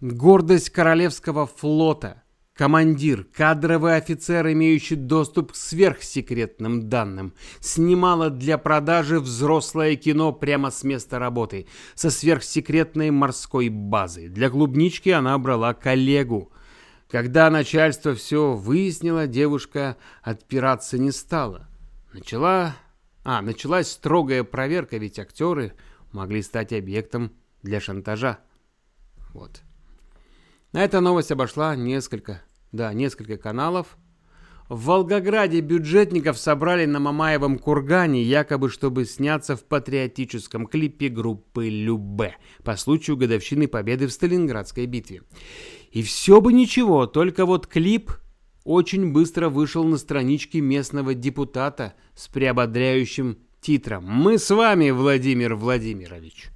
Гордость 0.00 0.70
Королевского 0.70 1.46
флота. 1.46 2.22
Командир, 2.54 3.24
кадровый 3.24 3.96
офицер, 3.96 4.50
имеющий 4.50 4.94
доступ 4.94 5.52
к 5.52 5.56
сверхсекретным 5.56 6.88
данным, 6.88 7.34
снимала 7.60 8.30
для 8.30 8.56
продажи 8.56 9.20
взрослое 9.20 9.96
кино 9.96 10.32
прямо 10.32 10.70
с 10.70 10.84
места 10.84 11.18
работы, 11.18 11.66
со 11.94 12.10
сверхсекретной 12.10 13.10
морской 13.10 13.68
базы. 13.68 14.28
Для 14.28 14.48
клубнички 14.48 15.10
она 15.10 15.36
брала 15.36 15.74
коллегу. 15.74 16.50
Когда 17.10 17.50
начальство 17.50 18.14
все 18.14 18.54
выяснило, 18.54 19.26
девушка 19.26 19.98
отпираться 20.22 20.96
не 20.96 21.12
стала. 21.12 21.68
Начала... 22.14 22.74
А, 23.22 23.42
началась 23.42 23.90
строгая 23.90 24.44
проверка, 24.44 24.96
ведь 24.96 25.18
актеры 25.18 25.74
могли 26.10 26.40
стать 26.40 26.72
объектом 26.72 27.32
для 27.62 27.80
шантажа. 27.80 28.38
Вот. 29.34 29.60
Эта 30.72 31.00
новость 31.00 31.32
обошла 31.32 31.74
несколько, 31.74 32.42
да, 32.70 32.92
несколько 32.92 33.36
каналов. 33.36 33.98
В 34.68 34.84
Волгограде 34.84 35.60
бюджетников 35.60 36.38
собрали 36.38 36.84
на 36.84 37.00
Мамаевом 37.00 37.58
кургане, 37.58 38.22
якобы 38.22 38.70
чтобы 38.70 39.04
сняться 39.04 39.56
в 39.56 39.64
патриотическом 39.64 40.68
клипе 40.68 41.08
группы 41.08 41.68
Любе 41.68 42.36
по 42.62 42.76
случаю 42.76 43.16
годовщины 43.16 43.66
победы 43.66 44.06
в 44.06 44.12
Сталинградской 44.12 44.86
битве. 44.86 45.22
И 45.90 46.02
все 46.02 46.40
бы 46.40 46.52
ничего, 46.52 47.06
только 47.06 47.46
вот 47.46 47.66
клип 47.66 48.12
очень 48.62 49.12
быстро 49.12 49.48
вышел 49.48 49.82
на 49.82 49.96
страничке 49.96 50.60
местного 50.60 51.14
депутата 51.14 51.94
с 52.14 52.28
приободряющим 52.28 53.38
титром 53.60 54.04
«Мы 54.04 54.38
с 54.38 54.54
вами, 54.54 54.90
Владимир 54.90 55.56
Владимирович». 55.56 56.50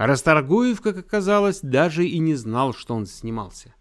А 0.00 0.06
Расторгуев, 0.06 0.80
как 0.80 0.96
оказалось, 0.96 1.60
даже 1.60 2.06
и 2.06 2.18
не 2.20 2.34
знал, 2.34 2.72
что 2.72 2.94
он 2.94 3.04
снимался. 3.04 3.74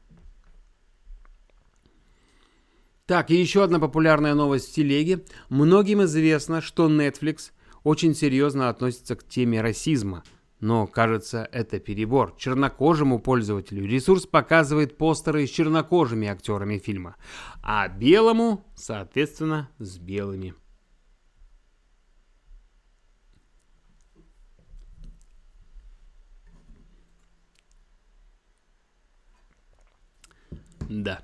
Так, 3.06 3.32
и 3.32 3.40
еще 3.40 3.64
одна 3.64 3.80
популярная 3.80 4.34
новость 4.34 4.70
в 4.70 4.76
телеге. 4.76 5.24
Многим 5.48 6.04
известно, 6.04 6.60
что 6.60 6.90
Netflix 6.90 7.52
очень 7.86 8.14
серьезно 8.14 8.68
относится 8.68 9.16
к 9.16 9.26
теме 9.26 9.62
расизма. 9.62 10.24
Но, 10.60 10.88
кажется, 10.88 11.48
это 11.54 11.80
перебор. 11.80 12.36
Чернокожему 12.38 13.20
пользователю 13.20 13.88
ресурс 13.88 14.26
показывает 14.26 14.98
постеры 14.98 15.48
с 15.48 15.50
чернокожими 15.50 16.28
актерами 16.28 16.80
фильма, 16.80 17.16
а 17.64 17.88
белому, 17.88 18.66
соответственно, 18.76 19.70
с 19.80 19.98
белыми. 19.98 20.54
Да. 30.90 31.22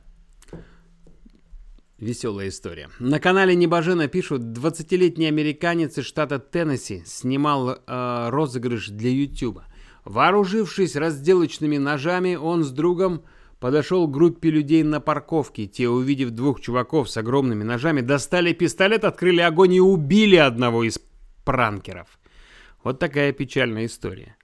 Веселая 1.98 2.50
история. 2.50 2.90
На 3.00 3.20
канале 3.20 3.56
Небожена 3.56 4.08
пишут, 4.08 4.42
20-летний 4.42 5.26
американец 5.26 5.98
из 5.98 6.06
штата 6.06 6.40
Теннесси 6.40 7.04
снимал 7.06 7.70
э, 7.72 8.30
розыгрыш 8.30 8.90
для 8.90 9.10
YouTube. 9.10 9.62
Вооружившись 10.04 10.96
разделочными 10.96 11.78
ножами, 11.78 12.36
он 12.36 12.64
с 12.64 12.72
другом 12.72 13.24
подошел 13.60 14.08
к 14.08 14.12
группе 14.12 14.52
людей 14.52 14.84
на 14.84 15.00
парковке. 15.00 15.66
Те, 15.66 15.90
увидев 15.90 16.32
двух 16.32 16.62
чуваков 16.62 17.10
с 17.10 17.18
огромными 17.18 17.64
ножами, 17.64 18.02
достали 18.02 18.54
пистолет, 18.54 19.04
открыли 19.04 19.42
огонь 19.42 19.74
и 19.74 19.82
убили 19.82 20.36
одного 20.36 20.84
из 20.84 21.00
пранкеров. 21.44 22.20
Вот 22.84 23.00
такая 23.00 23.32
печальная 23.32 23.88
история. 23.88 24.36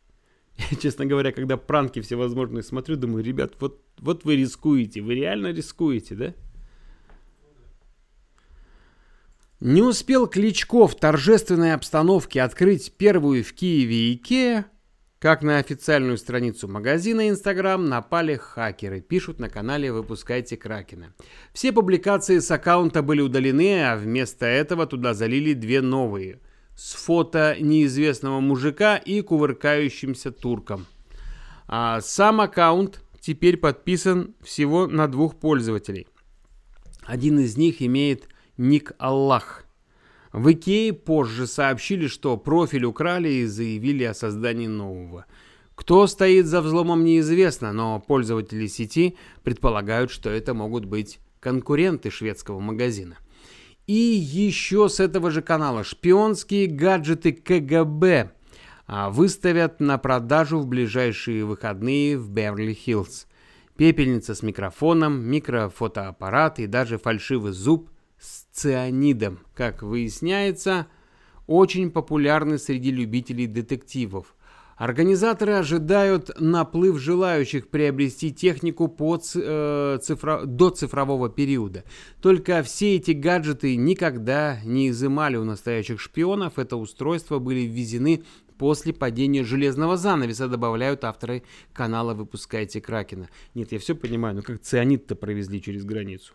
Честно 0.81 1.05
говоря, 1.05 1.31
когда 1.31 1.57
пранки 1.57 2.01
всевозможные 2.01 2.63
смотрю, 2.63 2.95
думаю, 2.95 3.23
ребят, 3.23 3.53
вот, 3.59 3.81
вот 3.99 4.25
вы 4.25 4.35
рискуете, 4.35 5.01
вы 5.01 5.15
реально 5.15 5.51
рискуете, 5.51 6.15
да? 6.15 6.33
Не 9.59 9.83
успел 9.83 10.25
Кличко 10.27 10.87
в 10.87 10.95
торжественной 10.95 11.73
обстановке 11.73 12.41
открыть 12.41 12.93
первую 12.97 13.43
в 13.43 13.53
Киеве 13.53 14.13
Икеа, 14.15 14.65
как 15.19 15.43
на 15.43 15.59
официальную 15.59 16.17
страницу 16.17 16.67
магазина 16.67 17.29
Instagram 17.29 17.87
напали 17.87 18.37
хакеры, 18.37 19.01
пишут 19.01 19.39
на 19.39 19.49
канале 19.49 19.93
«Выпускайте 19.93 20.57
Кракена». 20.57 21.13
Все 21.53 21.71
публикации 21.71 22.39
с 22.39 22.49
аккаунта 22.49 23.03
были 23.03 23.21
удалены, 23.21 23.83
а 23.83 23.97
вместо 23.97 24.47
этого 24.47 24.87
туда 24.87 25.13
залили 25.13 25.53
две 25.53 25.81
новые– 25.81 26.39
с 26.75 26.93
фото 26.93 27.55
неизвестного 27.59 28.39
мужика 28.39 28.97
и 28.97 29.21
кувыркающимся 29.21 30.31
турком. 30.31 30.85
А 31.67 32.01
сам 32.01 32.41
аккаунт 32.41 33.01
теперь 33.19 33.57
подписан 33.57 34.35
всего 34.41 34.87
на 34.87 35.07
двух 35.07 35.39
пользователей. 35.39 36.07
Один 37.03 37.39
из 37.39 37.57
них 37.57 37.81
имеет 37.81 38.27
ник 38.57 38.93
Аллах. 38.97 39.65
В 40.33 40.51
Икее 40.51 40.93
позже 40.93 41.45
сообщили, 41.45 42.07
что 42.07 42.37
профиль 42.37 42.85
украли 42.85 43.29
и 43.29 43.45
заявили 43.45 44.03
о 44.03 44.13
создании 44.13 44.67
нового. 44.67 45.25
Кто 45.75 46.07
стоит 46.07 46.45
за 46.45 46.61
взломом 46.61 47.03
неизвестно, 47.03 47.73
но 47.73 47.99
пользователи 47.99 48.67
сети 48.67 49.17
предполагают, 49.43 50.11
что 50.11 50.29
это 50.29 50.53
могут 50.53 50.85
быть 50.85 51.19
конкуренты 51.39 52.11
шведского 52.11 52.59
магазина. 52.59 53.17
И 53.87 53.93
еще 53.93 54.89
с 54.89 54.99
этого 54.99 55.31
же 55.31 55.41
канала. 55.41 55.83
Шпионские 55.83 56.67
гаджеты 56.67 57.33
КГБ 57.33 58.31
а, 58.87 59.09
выставят 59.09 59.79
на 59.79 59.97
продажу 59.97 60.59
в 60.59 60.67
ближайшие 60.67 61.45
выходные 61.45 62.17
в 62.17 62.29
Беверли-Хиллз. 62.29 63.27
Пепельница 63.75 64.35
с 64.35 64.43
микрофоном, 64.43 65.21
микрофотоаппарат 65.21 66.59
и 66.59 66.67
даже 66.67 66.97
фальшивый 66.97 67.53
зуб 67.53 67.89
с 68.19 68.43
цианидом, 68.51 69.39
как 69.55 69.81
выясняется, 69.81 70.87
очень 71.47 71.89
популярны 71.89 72.57
среди 72.57 72.91
любителей 72.91 73.47
детективов– 73.47 74.35
Организаторы 74.81 75.53
ожидают 75.53 76.31
наплыв 76.39 76.97
желающих 76.97 77.69
приобрести 77.69 78.33
технику 78.33 78.87
по 78.87 79.21
э, 79.35 79.99
цифро... 80.01 80.45
до 80.45 80.71
цифрового 80.71 81.29
периода. 81.29 81.83
Только 82.19 82.63
все 82.63 82.95
эти 82.95 83.11
гаджеты 83.11 83.75
никогда 83.75 84.59
не 84.63 84.89
изымали 84.89 85.35
у 85.35 85.43
настоящих 85.43 86.01
шпионов. 86.01 86.57
Это 86.57 86.77
устройства 86.77 87.37
были 87.37 87.59
ввезены 87.59 88.23
после 88.57 88.91
падения 88.91 89.43
железного 89.43 89.97
занавеса, 89.97 90.47
добавляют 90.47 91.03
авторы 91.03 91.43
канала 91.73 92.15
«Выпускайте 92.15 92.81
Кракена». 92.81 93.29
Нет, 93.53 93.71
я 93.71 93.77
все 93.77 93.93
понимаю, 93.93 94.37
но 94.37 94.41
как 94.41 94.61
цианид-то 94.61 95.15
провезли 95.15 95.61
через 95.61 95.85
границу? 95.85 96.33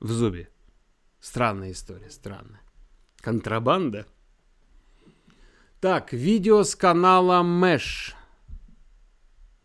В 0.00 0.10
зубе. 0.10 0.48
Странная 1.20 1.70
история, 1.70 2.10
странная. 2.10 2.62
Контрабанда? 3.20 4.04
Так, 5.82 6.12
видео 6.12 6.62
с 6.62 6.76
канала 6.76 7.42
Мэш. 7.42 8.14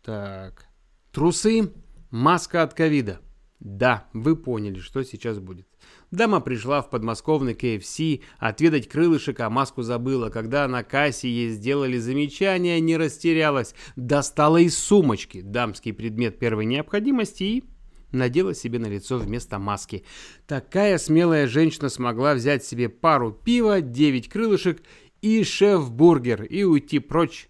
Так. 0.02 0.66
Трусы, 1.12 1.72
маска 2.10 2.64
от 2.64 2.74
ковида. 2.74 3.20
Да, 3.60 4.08
вы 4.12 4.34
поняли, 4.34 4.80
что 4.80 5.04
сейчас 5.04 5.38
будет. 5.38 5.68
Дама 6.10 6.40
пришла 6.40 6.82
в 6.82 6.90
подмосковный 6.90 7.54
KFC 7.54 8.22
отведать 8.38 8.88
крылышек, 8.88 9.38
а 9.38 9.48
маску 9.48 9.82
забыла. 9.82 10.28
Когда 10.28 10.66
на 10.66 10.82
кассе 10.82 11.28
ей 11.28 11.50
сделали 11.50 11.98
замечание, 11.98 12.80
не 12.80 12.96
растерялась. 12.96 13.76
Достала 13.94 14.56
из 14.56 14.76
сумочки 14.76 15.40
дамский 15.40 15.92
предмет 15.92 16.40
первой 16.40 16.64
необходимости 16.64 17.44
и 17.44 17.64
надела 18.10 18.54
себе 18.54 18.80
на 18.80 18.86
лицо 18.86 19.18
вместо 19.18 19.60
маски. 19.60 20.04
Такая 20.48 20.98
смелая 20.98 21.46
женщина 21.46 21.88
смогла 21.88 22.34
взять 22.34 22.64
себе 22.64 22.88
пару 22.88 23.30
пива, 23.30 23.80
9 23.80 24.28
крылышек 24.28 24.82
и 25.20 25.42
шеф-бургер, 25.42 26.44
и 26.44 26.64
уйти 26.64 26.98
прочь 26.98 27.48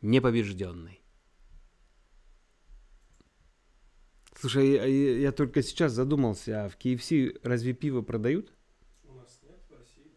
непобежденный. 0.00 1.00
Слушай, 4.38 4.72
я, 4.72 4.84
я, 4.84 5.18
я 5.18 5.32
только 5.32 5.62
сейчас 5.62 5.92
задумался, 5.92 6.64
а 6.64 6.68
в 6.68 6.76
KFC 6.76 7.38
разве 7.42 7.72
пиво 7.72 8.02
продают? 8.02 8.52
У 9.04 9.14
нас 9.14 9.40
нет 9.42 9.58
в 9.68 9.72
России. 9.72 10.12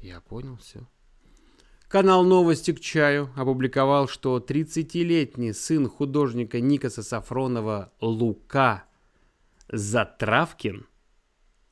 Я 0.00 0.20
понял, 0.20 0.56
все. 0.56 0.86
Канал 1.88 2.24
«Новости 2.24 2.72
к 2.72 2.80
чаю» 2.80 3.30
опубликовал, 3.36 4.08
что 4.08 4.38
30-летний 4.38 5.52
сын 5.52 5.88
художника 5.88 6.60
Никаса 6.60 7.02
Сафронова 7.02 7.92
Лука 8.00 8.84
Затравкин– 9.68 10.86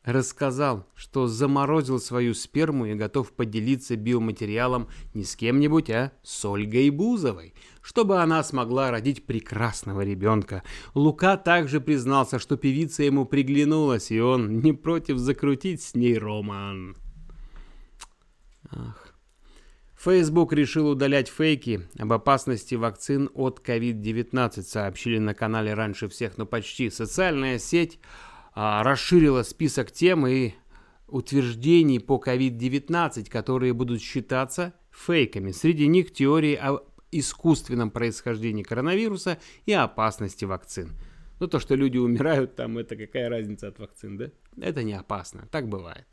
рассказал, 0.05 0.87
что 0.95 1.27
заморозил 1.27 1.99
свою 1.99 2.35
сперму 2.35 2.87
и 2.87 2.95
готов 2.95 3.33
поделиться 3.33 3.97
биоматериалом 3.97 4.89
не 5.15 5.25
с 5.25 5.35
кем-нибудь, 5.35 5.91
а 5.91 6.13
с 6.23 6.45
Ольгой 6.45 6.91
Бузовой, 6.91 7.55
чтобы 7.81 8.21
она 8.21 8.43
смогла 8.45 8.91
родить 8.91 9.27
прекрасного 9.27 10.03
ребенка. 10.03 10.63
Лука 10.95 11.37
также 11.37 11.81
признался, 11.81 12.39
что 12.39 12.57
певица 12.57 13.03
ему 13.03 13.25
приглянулась, 13.25 14.11
и 14.11 14.21
он 14.21 14.61
не 14.61 14.73
против 14.73 15.19
закрутить 15.19 15.83
с 15.83 15.95
ней 15.95 16.19
роман. 16.19 16.97
Ах. 18.71 19.15
Facebook 19.97 20.53
решил 20.53 20.91
удалять 20.91 21.29
фейки 21.29 21.89
об 21.99 22.13
опасности 22.13 22.75
вакцин 22.75 23.31
от 23.33 23.67
COVID-19, 23.67 24.63
сообщили 24.63 25.17
на 25.17 25.33
канале 25.33 25.73
раньше 25.73 26.09
всех, 26.09 26.37
но 26.37 26.45
почти. 26.45 26.91
Социальная 26.91 27.59
сеть 27.59 27.99
расширила 28.55 29.43
список 29.43 29.91
тем 29.91 30.27
и 30.27 30.53
утверждений 31.09 32.01
по 32.01 32.23
COVID-19, 32.25 33.29
которые 33.31 33.73
будут 33.73 34.01
считаться 34.01 34.75
фейками. 34.91 35.53
Среди 35.53 35.87
них 35.87 36.13
теории 36.13 36.55
о 36.55 36.81
искусственном 37.11 37.91
происхождении 37.91 38.63
коронавируса 38.63 39.39
и 39.67 39.73
опасности 39.73 40.45
вакцин. 40.45 40.91
Ну, 41.41 41.47
то, 41.49 41.59
что 41.59 41.75
люди 41.75 41.99
умирают 41.99 42.57
там, 42.57 42.79
это 42.79 42.97
какая 42.97 43.29
разница 43.29 43.69
от 43.69 43.79
вакцин, 43.79 44.17
да? 44.17 44.31
Это 44.61 44.83
не 44.83 44.95
опасно, 44.95 45.47
так 45.51 45.69
бывает. 45.69 46.07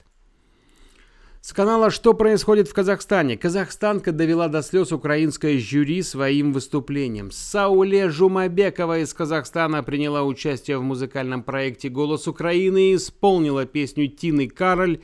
С 1.44 1.54
канала 1.54 1.90
«Что 1.90 2.14
происходит 2.14 2.68
в 2.68 2.74
Казахстане?» 2.74 3.36
Казахстанка 3.36 4.12
довела 4.12 4.48
до 4.48 4.62
слез 4.62 4.92
украинское 4.92 5.58
жюри 5.58 6.04
своим 6.04 6.54
выступлением. 6.54 7.32
Сауле 7.32 8.10
Жумабекова 8.10 9.00
из 9.00 9.12
Казахстана 9.16 9.82
приняла 9.82 10.22
участие 10.24 10.78
в 10.78 10.84
музыкальном 10.84 11.42
проекте 11.42 11.90
«Голос 11.90 12.28
Украины» 12.28 12.92
и 12.92 12.96
исполнила 12.96 13.66
песню 13.66 14.08
Тины 14.08 14.50
Кароль 14.50 15.02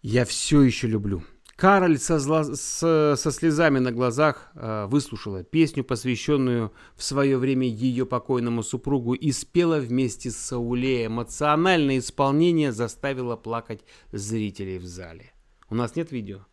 «Я 0.00 0.24
все 0.24 0.62
еще 0.62 0.86
люблю». 0.86 1.22
Кароль 1.56 1.98
со, 1.98 2.18
зла, 2.18 2.44
с, 2.44 3.16
со 3.16 3.30
слезами 3.30 3.78
на 3.78 3.92
глазах 3.92 4.50
э, 4.54 4.86
выслушала 4.86 5.44
песню, 5.44 5.84
посвященную 5.84 6.72
в 6.96 7.02
свое 7.02 7.36
время 7.36 7.66
ее 7.66 8.06
покойному 8.06 8.62
супругу, 8.62 9.14
и 9.14 9.30
спела 9.32 9.78
вместе 9.78 10.30
с 10.30 10.36
Сауле. 10.36 11.06
Эмоциональное 11.06 11.98
исполнение 11.98 12.72
заставило 12.72 13.36
плакать 13.36 13.84
зрителей 14.12 14.78
в 14.78 14.86
зале. 14.86 15.32
У 15.68 15.74
нас 15.74 15.94
нет 15.94 16.10
видео? 16.10 16.46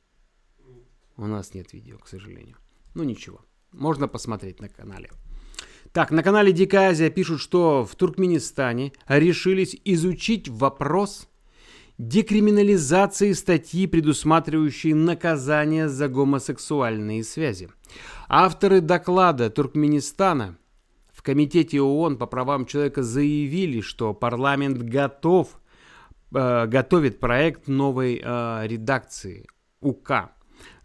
У 1.18 1.26
нас 1.26 1.54
нет 1.54 1.74
видео, 1.74 1.98
к 1.98 2.08
сожалению. 2.08 2.58
Ну 2.94 3.04
ничего, 3.04 3.42
можно 3.72 4.08
посмотреть 4.08 4.60
на 4.60 4.70
канале. 4.70 5.10
Так, 5.92 6.12
на 6.12 6.22
канале 6.22 6.52
Дикая 6.52 6.90
Азия 6.90 7.10
пишут, 7.10 7.40
что 7.40 7.84
в 7.84 7.96
Туркменистане 7.96 8.94
решились 9.08 9.76
изучить 9.86 10.48
вопрос 10.48 11.29
декриминализации 12.00 13.34
статьи, 13.34 13.86
предусматривающей 13.86 14.94
наказание 14.94 15.90
за 15.90 16.08
гомосексуальные 16.08 17.24
связи. 17.24 17.70
Авторы 18.30 18.80
доклада 18.80 19.50
Туркменистана 19.50 20.58
в 21.12 21.22
Комитете 21.22 21.82
ООН 21.82 22.18
по 22.18 22.26
правам 22.26 22.66
человека 22.66 23.04
заявили, 23.04 23.82
что 23.82 24.14
парламент 24.14 24.78
готов, 24.78 25.60
э, 26.34 26.68
готовит 26.68 27.20
проект 27.20 27.68
новой 27.68 28.22
э, 28.24 28.62
редакции 28.66 29.46
УК. 29.82 30.32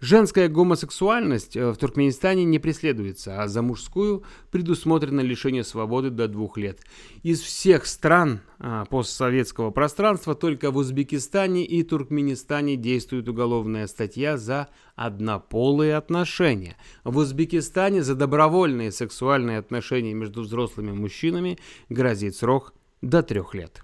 Женская 0.04 0.48
гомосексуальность 0.48 1.56
э, 1.56 1.70
в 1.70 1.78
Туркменистане 1.78 2.44
не 2.44 2.58
преследуется, 2.58 3.42
а 3.42 3.48
за 3.48 3.62
мужскую 3.62 4.22
предусмотрено 4.50 5.22
лишение 5.22 5.64
свободы 5.64 6.10
до 6.10 6.28
двух 6.28 6.58
лет. 6.58 6.80
Из 7.22 7.40
всех 7.40 7.86
стран 7.86 8.40
а, 8.58 8.84
постсоветского 8.84 9.70
пространства 9.70 10.34
только 10.34 10.70
в 10.70 10.76
Узбекистане 10.76 11.64
и 11.64 11.82
Туркменистане 11.82 12.76
действует 12.76 13.30
уголовная 13.30 13.86
статья 13.86 14.36
за 14.36 14.68
однополые 14.94 15.96
отношения. 15.96 16.76
В 17.02 17.16
Узбекистане 17.16 18.02
за 18.02 18.14
добровольные 18.14 18.92
сексуальные 18.92 19.56
отношения 19.56 20.12
между 20.12 20.42
взрослыми 20.42 20.92
мужчинами 20.92 21.58
грозит 21.88 22.36
срок 22.36 22.74
до 23.00 23.22
трех 23.22 23.54
лет. 23.54 23.82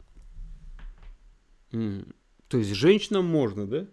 То 1.70 2.58
есть 2.58 2.74
женщинам 2.74 3.24
можно, 3.24 3.66
да? 3.66 3.86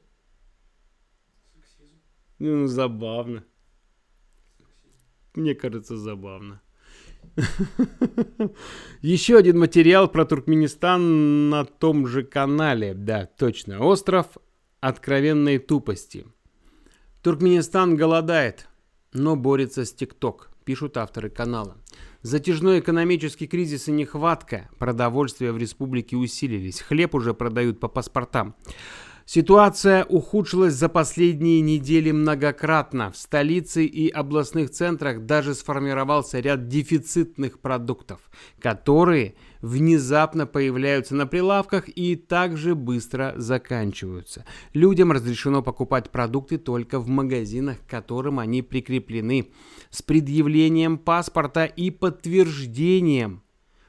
Ну, 2.39 2.67
забавно. 2.67 3.43
Мне 5.35 5.55
кажется, 5.55 5.97
забавно. 5.97 6.61
Еще 9.01 9.37
один 9.37 9.59
материал 9.59 10.07
про 10.07 10.25
Туркменистан 10.25 11.49
на 11.49 11.65
том 11.65 12.07
же 12.07 12.23
канале. 12.23 12.93
Да, 12.93 13.25
точно. 13.25 13.83
Остров 13.83 14.37
откровенной 14.79 15.57
тупости. 15.59 16.25
Туркменистан 17.23 17.95
голодает, 17.95 18.67
но 19.13 19.35
борется 19.35 19.85
с 19.85 19.93
ТикТок, 19.93 20.51
пишут 20.63 20.97
авторы 20.97 21.29
канала. 21.29 21.77
Затяжной 22.21 22.79
экономический 22.79 23.47
кризис 23.47 23.87
и 23.87 23.91
нехватка 23.91 24.69
продовольствия 24.79 25.51
в 25.51 25.57
республике 25.57 26.15
усилились. 26.15 26.81
Хлеб 26.81 27.15
уже 27.15 27.33
продают 27.33 27.79
по 27.79 27.87
паспортам. 27.87 28.55
Ситуация 29.29 30.05
ухудшилась 30.05 30.75
за 30.75 30.87
последние 30.87 31.59
недели 31.59 32.11
многократно. 32.11 33.11
В 33.11 33.17
столице 33.17 33.83
и 33.83 34.07
областных 34.07 34.69
центрах 34.69 35.25
даже 35.25 35.53
сформировался 35.53 36.39
ряд 36.39 36.69
дефицитных 36.69 37.59
продуктов, 37.59 38.21
которые 38.61 39.35
внезапно 39.61 40.45
появляются 40.45 41.13
на 41.13 41.27
прилавках 41.27 41.89
и 41.89 42.15
также 42.15 42.73
быстро 42.73 43.33
заканчиваются. 43.35 44.45
Людям 44.71 45.11
разрешено 45.11 45.61
покупать 45.61 46.09
продукты 46.09 46.57
только 46.57 46.97
в 46.97 47.09
магазинах, 47.09 47.79
к 47.85 47.89
которым 47.89 48.39
они 48.39 48.61
прикреплены, 48.61 49.49
с 49.89 50.01
предъявлением 50.01 50.97
паспорта 50.97 51.65
и 51.65 51.91
подтверждением 51.91 53.43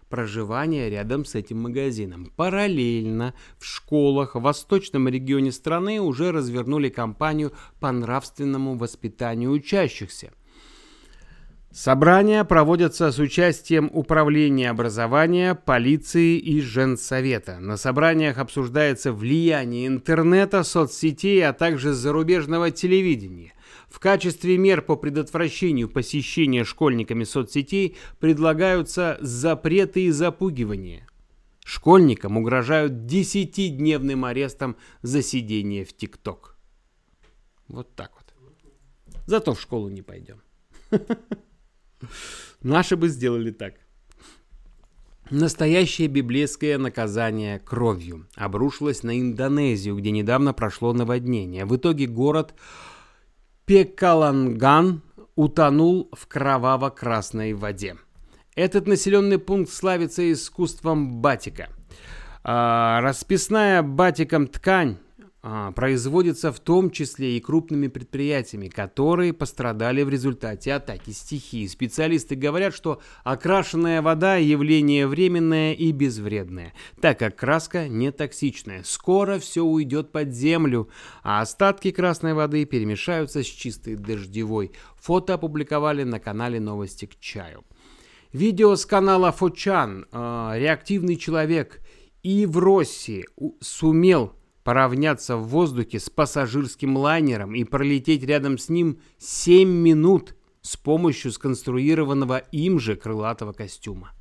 проживания 0.09 0.91
рядом 0.91 1.25
с 1.25 1.35
этим 1.35 1.63
магазином. 1.63 2.33
Параллельно 2.37 3.35
в 3.59 3.65
школах 3.65 4.35
в 4.35 4.41
восточном 4.41 5.09
регионе 5.09 5.53
страны 5.53 6.01
уже 6.01 6.33
развернули 6.33 6.89
кампанию 6.89 7.53
по 7.81 7.93
нравственному 7.93 8.77
воспитанию 8.77 9.51
учащихся. 9.51 10.33
Собрания 11.71 12.45
проводятся 12.45 13.13
с 13.13 13.19
участием 13.19 13.91
Управления 13.93 14.71
образования, 14.71 15.55
полиции 15.55 16.39
и 16.39 16.63
Женсовета. 16.63 17.61
На 17.61 17.77
собраниях 17.77 18.39
обсуждается 18.39 19.13
влияние 19.13 19.87
интернета, 19.87 20.65
соцсетей, 20.65 21.47
а 21.47 21.53
также 21.53 21.93
зарубежного 21.93 22.71
телевидения. 22.71 23.53
В 23.87 24.01
качестве 24.01 24.57
мер 24.57 24.81
по 24.81 24.97
предотвращению 24.97 25.91
посещения 25.91 26.65
школьниками 26.65 27.25
соцсетей 27.25 27.99
предлагаются 28.19 29.19
запреты 29.21 30.07
и 30.07 30.11
запугивания. 30.11 31.07
Школьникам 31.65 32.39
угрожают 32.39 33.05
десятидневным 33.05 34.25
арестом 34.25 34.77
за 35.03 35.23
сидение 35.23 35.85
в 35.85 35.95
ТикТок. 35.95 36.57
Вот 37.69 37.95
так 37.95 38.13
вот. 38.15 38.25
Зато 39.27 39.53
в 39.53 39.61
школу 39.61 39.91
не 39.91 40.01
пойдем. 40.01 40.41
Наши 42.63 42.97
бы 42.97 43.09
сделали 43.09 43.51
так. 43.51 43.75
Настоящее 45.31 46.09
библейское 46.09 46.79
наказание 46.79 47.59
кровью 47.59 48.27
обрушилось 48.35 49.03
на 49.03 49.21
Индонезию, 49.21 49.97
где 49.97 50.11
недавно 50.11 50.55
прошло 50.55 50.95
наводнение. 50.95 51.67
В 51.67 51.77
итоге 51.77 52.07
город 52.07 52.55
Пекаланган 53.67 55.03
утонул 55.35 56.09
в 56.13 56.27
кроваво-красной 56.27 57.53
воде. 57.53 57.97
Этот 58.55 58.87
населенный 58.87 59.39
пункт 59.39 59.71
славится 59.71 60.33
искусством 60.33 61.21
батика. 61.21 61.69
А, 62.43 63.03
расписная 63.03 63.83
батиком 63.83 64.47
ткань 64.47 64.97
производится 65.41 66.53
в 66.53 66.59
том 66.59 66.91
числе 66.91 67.37
и 67.37 67.41
крупными 67.41 67.87
предприятиями, 67.87 68.69
которые 68.69 69.33
пострадали 69.33 70.03
в 70.03 70.09
результате 70.09 70.75
атаки 70.75 71.11
стихии. 71.11 71.67
Специалисты 71.67 72.35
говорят, 72.35 72.75
что 72.75 73.01
окрашенная 73.23 74.03
вода– 74.03 74.37
явление 74.37 75.07
временное 75.07 75.75
и 75.75 75.93
безвредное, 75.93 76.75
так 77.01 77.21
как 77.21 77.37
краска 77.37 77.89
не 77.89 78.11
токсичная. 78.11 78.83
Скоро 78.85 79.39
все 79.39 79.63
уйдет 79.63 80.11
под 80.11 80.33
землю, 80.33 80.89
а 81.23 81.41
остатки 81.41 81.93
красной 81.93 82.35
воды 82.35 82.65
перемешаются 82.65 83.43
с 83.45 83.47
чистой 83.47 83.95
дождевой. 83.95 84.73
Фото 84.97 85.35
опубликовали 85.35 86.03
на 86.03 86.19
канале 86.19 86.59
«Новости 86.59 87.07
к 87.07 87.19
чаю». 87.21 87.65
Видео 88.33 88.77
с 88.77 88.85
канала 88.85 89.33
Фочан 89.33 90.07
э, 90.11 90.53
«Реактивный 90.57 91.17
человек» 91.17 91.81
и 92.23 92.45
в 92.45 92.59
России 92.59 93.25
сумел 93.61 94.35
поравняться 94.69 95.39
в 95.39 95.49
воздухе 95.49 95.99
с 95.99 96.11
пассажирским 96.11 96.95
лайнером 96.99 97.55
и 97.55 97.65
пролететь 97.65 98.23
рядом 98.23 98.59
с 98.59 98.69
ним 98.69 99.01
7 99.17 99.67
минут 99.67 100.35
с 100.61 100.77
помощью 100.77 101.33
сконструированного 101.33 102.43
им 102.53 102.79
же 102.79 102.95
крылатого 102.95 103.55
костюма. 103.55 104.13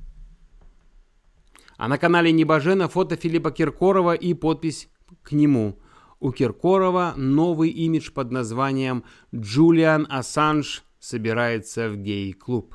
А 1.76 1.86
на 1.86 1.98
канале 1.98 2.32
Небожена 2.32 2.88
фото 2.88 3.16
Филиппа 3.16 3.50
Киркорова 3.50 4.14
и 4.14 4.32
подпись 4.32 4.88
к 5.22 5.32
нему. 5.32 5.78
У 6.18 6.32
Киркорова 6.32 7.12
новый 7.14 7.68
имидж 7.68 8.10
под 8.10 8.30
названием 8.30 9.04
«Джулиан 9.34 10.06
Ассанж 10.08 10.82
собирается 10.98 11.90
в 11.90 11.98
гей-клуб». 11.98 12.74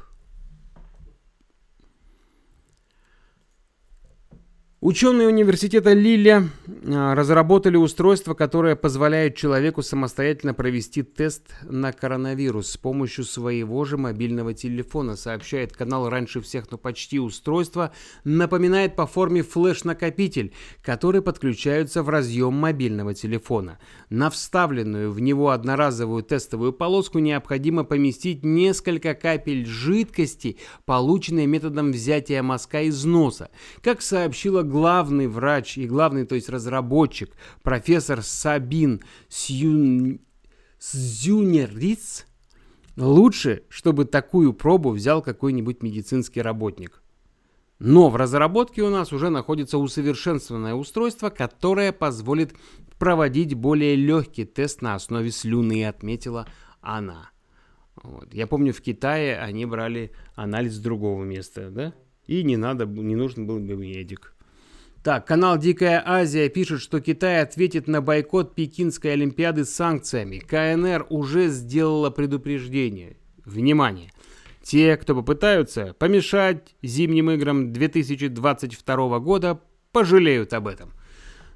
Ученые 4.85 5.29
университета 5.29 5.93
Лиля 5.93 6.49
а, 6.87 7.15
разработали 7.15 7.77
устройство, 7.77 8.33
которое 8.33 8.75
позволяет 8.75 9.37
человеку 9.37 9.81
самостоятельно 9.81 10.53
провести 10.53 11.03
тест 11.03 11.43
на 11.63 11.93
коронавирус 11.93 12.71
с 12.71 12.75
помощью 12.75 13.23
своего 13.23 13.85
же 13.85 13.95
мобильного 13.95 14.53
телефона, 14.53 15.15
сообщает 15.15 15.71
канал 15.71 16.09
«Раньше 16.09 16.41
всех, 16.41 16.69
но 16.69 16.77
почти» 16.77 17.17
устройство, 17.17 17.93
напоминает 18.25 18.97
по 18.97 19.07
форме 19.07 19.41
флеш-накопитель, 19.41 20.51
который 20.81 21.21
подключается 21.21 22.03
в 22.03 22.09
разъем 22.09 22.53
мобильного 22.53 23.13
телефона. 23.13 23.79
На 24.09 24.29
вставленную 24.29 25.13
в 25.13 25.21
него 25.21 25.51
одноразовую 25.51 26.23
тестовую 26.23 26.73
полоску 26.73 27.19
необходимо 27.19 27.85
поместить 27.85 28.43
несколько 28.43 29.13
капель 29.13 29.65
жидкости, 29.65 30.57
полученной 30.83 31.45
методом 31.45 31.93
взятия 31.93 32.43
мазка 32.43 32.81
из 32.81 33.05
носа. 33.05 33.49
Как 33.81 34.01
сообщила 34.01 34.72
главный 34.73 35.27
врач 35.27 35.77
и 35.77 35.85
главный, 35.87 36.25
то 36.25 36.35
есть 36.35 36.49
разработчик, 36.49 37.31
профессор 37.61 38.23
Сабин 38.23 39.01
Сюн... 39.29 40.19
Зюнериц, 40.81 42.25
лучше, 42.97 43.63
чтобы 43.69 44.03
такую 44.03 44.51
пробу 44.53 44.89
взял 44.89 45.21
какой-нибудь 45.21 45.81
медицинский 45.81 46.41
работник. 46.41 47.01
Но 47.79 48.09
в 48.09 48.15
разработке 48.15 48.81
у 48.81 48.89
нас 48.89 49.13
уже 49.13 49.29
находится 49.29 49.77
усовершенствованное 49.77 50.73
устройство, 50.73 51.29
которое 51.29 51.91
позволит 51.93 52.53
проводить 52.97 53.53
более 53.53 53.95
легкий 53.95 54.45
тест 54.45 54.81
на 54.81 54.95
основе 54.95 55.31
слюны, 55.31 55.85
отметила 55.85 56.47
она. 56.81 57.29
Вот. 57.95 58.33
Я 58.33 58.47
помню, 58.47 58.73
в 58.73 58.81
Китае 58.81 59.37
они 59.37 59.65
брали 59.65 60.11
анализ 60.35 60.73
с 60.73 60.79
другого 60.79 61.23
места, 61.23 61.69
да? 61.69 61.93
И 62.27 62.43
не 62.43 62.57
надо, 62.57 62.85
не 62.85 63.15
нужен 63.15 63.45
был 63.45 63.59
бы 63.59 63.75
медик. 63.75 64.32
Так, 65.03 65.27
канал 65.27 65.57
Дикая 65.57 66.01
Азия 66.05 66.47
пишет, 66.47 66.79
что 66.79 67.01
Китай 67.01 67.41
ответит 67.41 67.89
на 67.89 68.01
бойкот 68.01 68.55
Пекинской 68.55 69.11
Олимпиады 69.11 69.65
санкциями. 69.65 70.39
КНР 70.39 71.07
уже 71.09 71.49
сделала 71.49 72.09
предупреждение. 72.09 73.17
Внимание! 73.43 74.11
Те, 74.61 74.95
кто 74.95 75.13
попытаются 75.13 75.93
помешать 75.93 76.73
зимним 76.81 77.31
играм 77.31 77.73
2022 77.73 79.19
года, 79.19 79.59
пожалеют 79.91 80.53
об 80.53 80.69
этом. 80.69 80.93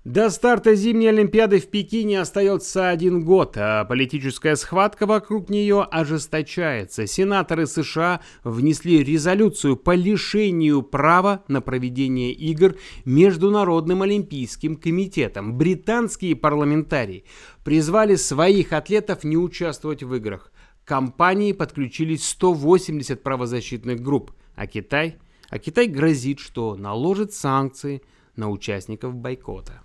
До 0.08 0.30
старта 0.30 0.74
зимней 0.74 1.10
Олимпиады 1.10 1.60
в 1.60 1.68
Пекине 1.68 2.22
остается 2.22 2.88
один 2.88 3.26
год, 3.26 3.58
а 3.58 3.84
политическая 3.84 4.56
схватка 4.56 5.06
вокруг 5.06 5.50
нее 5.50 5.82
ожесточается. 5.84 7.06
Сенаторы 7.06 7.68
США 7.68 8.22
внесли 8.46 9.04
резолюцию 9.04 9.76
по 9.76 9.94
лишению 9.94 10.82
права 10.82 11.44
на 11.50 11.60
проведение 11.60 12.32
игр 12.32 12.78
Международным 13.04 14.02
Олимпийским 14.02 14.78
комитетом. 14.78 15.58
Британские 15.58 16.38
парламентарии 16.38 17.26
призвали 17.66 18.16
своих 18.16 18.72
атлетов 18.72 19.26
не 19.26 19.36
участвовать 19.36 20.04
в 20.04 20.16
играх. 20.16 20.54
К 20.86 20.88
компании 20.88 21.52
подключились 21.52 22.26
180 22.30 23.22
правозащитных 23.22 24.00
групп, 24.00 24.32
а 24.56 24.68
Китай, 24.68 25.18
а 25.50 25.60
Китай 25.60 25.88
грозит, 25.88 26.40
что 26.40 26.78
наложит 26.78 27.34
санкции 27.34 28.02
на 28.38 28.50
участников 28.50 29.14
бойкота. 29.14 29.84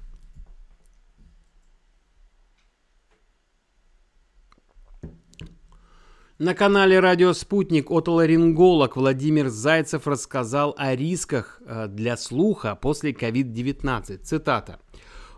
На 6.43 6.55
канале 6.55 6.99
«Радио 6.99 7.35
Спутник» 7.35 7.89
отоларинголог 7.93 8.97
Владимир 8.97 9.49
Зайцев 9.49 10.09
рассказал 10.09 10.75
о 10.77 10.97
рисках 10.97 11.63
э, 11.65 11.87
для 11.87 12.17
слуха 12.17 12.75
после 12.75 13.13
COVID-19. 13.13 14.19
Цитата 14.25 14.81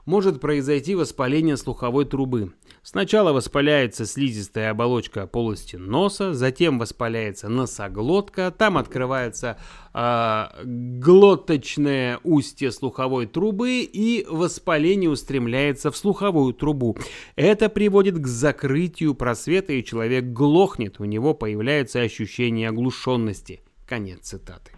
может 0.04 0.40
произойти 0.40 0.94
воспаление 0.94 1.56
слуховой 1.56 2.04
трубы. 2.04 2.52
Сначала 2.82 3.32
воспаляется 3.32 4.04
слизистая 4.04 4.70
оболочка 4.70 5.26
полости 5.26 5.76
носа, 5.76 6.34
затем 6.34 6.78
воспаляется 6.78 7.48
носоглотка, 7.48 8.50
там 8.56 8.76
открывается 8.76 9.58
э, 9.94 10.44
глоточное 10.64 12.20
устье 12.24 12.70
слуховой 12.70 13.26
трубы 13.26 13.80
и 13.80 14.26
воспаление 14.28 15.08
устремляется 15.08 15.90
в 15.90 15.96
слуховую 15.96 16.52
трубу. 16.52 16.96
Это 17.36 17.70
приводит 17.70 18.18
к 18.18 18.26
закрытию 18.26 19.14
просвета 19.14 19.72
и 19.72 19.82
человек 19.84 20.24
глохнет, 20.24 21.00
у 21.00 21.04
него 21.04 21.32
появляется 21.32 22.00
ощущение 22.00 22.68
оглушенности. 22.68 23.62
Конец 23.86 24.20
цитаты. 24.28 24.73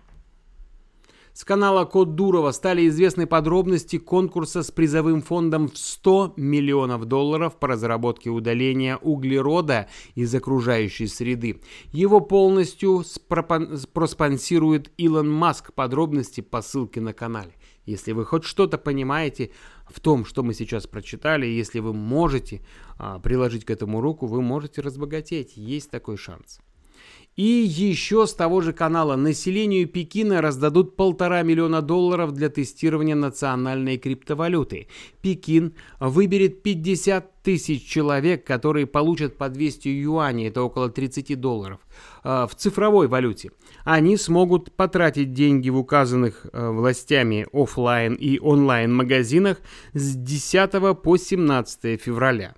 С 1.37 1.45
канала 1.45 1.85
Код 1.85 2.15
Дурова 2.15 2.51
стали 2.51 2.89
известны 2.89 3.27
подробности 3.27 3.99
конкурса 3.99 4.63
с 4.63 4.71
призовым 4.71 5.21
фондом 5.21 5.69
в 5.69 5.77
100 5.77 6.33
миллионов 6.39 7.05
долларов 7.05 7.59
по 7.59 7.69
разработке 7.69 8.31
удаления 8.31 8.97
углерода 8.97 9.87
из 10.15 10.35
окружающей 10.35 11.07
среды. 11.07 11.61
Его 11.93 12.21
полностью 12.21 13.05
проспонсирует 13.29 14.91
Илон 14.97 15.31
Маск. 15.31 15.75
Подробности 15.75 16.41
по 16.41 16.63
ссылке 16.63 17.03
на 17.03 17.13
канале. 17.13 17.53
Если 17.85 18.13
вы 18.13 18.25
хоть 18.25 18.45
что-то 18.45 18.79
понимаете 18.79 19.51
в 19.91 20.01
том, 20.01 20.25
что 20.25 20.43
мы 20.43 20.55
сейчас 20.55 20.87
прочитали, 20.87 21.45
если 21.45 21.81
вы 21.81 21.93
можете 21.93 22.63
а, 22.97 23.19
приложить 23.19 23.67
к 23.67 23.71
этому 23.71 24.01
руку, 24.01 24.27
вы 24.27 24.41
можете 24.41 24.81
разбогатеть. 24.81 25.59
Есть 25.59 25.91
такой 25.91 26.17
шанс. 26.17 26.61
И 27.37 27.43
еще 27.43 28.27
с 28.27 28.33
того 28.33 28.63
же 28.63 28.73
канала 28.73 29.15
населению 29.15 29.87
Пекина 29.87 30.41
раздадут 30.41 30.97
полтора 30.97 31.43
миллиона 31.43 31.83
долларов 31.83 32.33
для 32.33 32.49
тестирования 32.49 33.15
национальной 33.15 33.99
криптовалюты. 33.99 34.89
Пекин 35.21 35.75
выберет 36.01 36.63
50 36.63 37.43
тысяч 37.43 37.87
человек, 37.87 38.47
которые 38.47 38.87
получат 38.87 39.37
по 39.37 39.51
200 39.51 39.89
юаней, 39.89 40.49
это 40.49 40.63
около 40.63 40.89
30 40.89 41.39
долларов, 41.39 41.79
э, 42.25 42.47
в 42.51 42.55
цифровой 42.57 43.07
валюте. 43.07 43.51
Они 43.85 44.17
смогут 44.17 44.73
потратить 44.73 45.35
деньги 45.35 45.69
в 45.69 45.77
указанных 45.77 46.47
э, 46.51 46.71
властями 46.71 47.47
офлайн 47.53 48.15
и 48.15 48.39
онлайн 48.39 48.95
магазинах 48.95 49.59
с 49.93 50.17
10 50.17 51.03
по 51.03 51.19
17 51.19 52.01
февраля. 52.01 52.55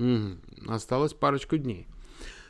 Угу. 0.00 0.72
Осталось 0.72 1.14
парочку 1.14 1.56
дней. 1.56 1.86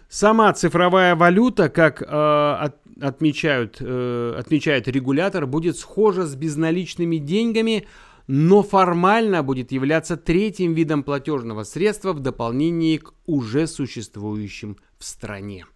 Сама 0.09 0.53
цифровая 0.53 1.16
валюта, 1.16 1.69
как 1.69 2.01
э, 2.01 2.07
от, 2.07 2.77
отмечают, 3.01 3.79
э, 3.81 4.35
отмечает 4.38 4.88
регулятор, 4.88 5.47
будет 5.47 5.77
схожа 5.79 6.27
с 6.27 6.37
безналичными 6.37 7.16
деньгами, 7.16 7.87
но 8.29 8.62
формально 8.62 9.42
будет 9.42 9.73
являться 9.73 10.16
третьим 10.16 10.75
видом 10.75 11.03
платежного 11.03 11.64
средства 11.64 12.12
в 12.12 12.21
дополнении 12.21 12.99
к 12.99 13.12
уже 13.27 13.66
существующим 13.66 14.77
в 14.99 15.05
стране. 15.05 15.66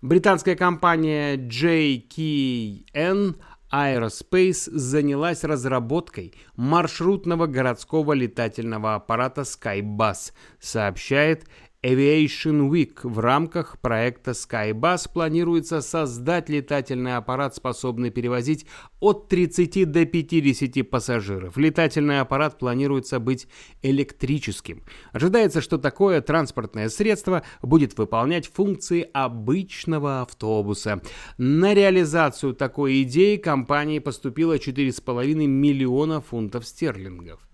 Британская 0.00 0.54
компания 0.54 1.36
JKN 1.36 3.34
Aerospace 3.72 4.70
занялась 4.70 5.44
разработкой 5.44 6.34
маршрутного 6.56 7.46
городского 7.46 8.12
летательного 8.12 8.94
аппарата 8.94 9.42
Skybus, 9.42 10.32
сообщает 10.60 11.46
Aviation 11.84 12.68
Week 12.70 12.98
в 13.04 13.20
рамках 13.20 13.78
проекта 13.78 14.32
Skybus 14.32 15.08
планируется 15.12 15.80
создать 15.80 16.48
летательный 16.48 17.16
аппарат, 17.16 17.54
способный 17.54 18.10
перевозить 18.10 18.66
от 18.98 19.28
30 19.28 19.88
до 19.88 20.04
50 20.04 20.90
пассажиров. 20.90 21.56
Летательный 21.56 22.18
аппарат 22.18 22.58
планируется 22.58 23.20
быть 23.20 23.46
электрическим. 23.82 24.82
Ожидается, 25.12 25.60
что 25.60 25.78
такое 25.78 26.20
транспортное 26.20 26.88
средство 26.88 27.44
будет 27.62 27.96
выполнять 27.96 28.48
функции 28.48 29.08
обычного 29.12 30.22
автобуса. 30.22 31.00
На 31.36 31.74
реализацию 31.74 32.54
такой 32.54 33.02
идеи 33.04 33.36
компании 33.36 34.00
поступило 34.00 34.56
4,5 34.56 35.46
миллиона 35.46 36.20
фунтов 36.20 36.66
стерлингов. 36.66 37.47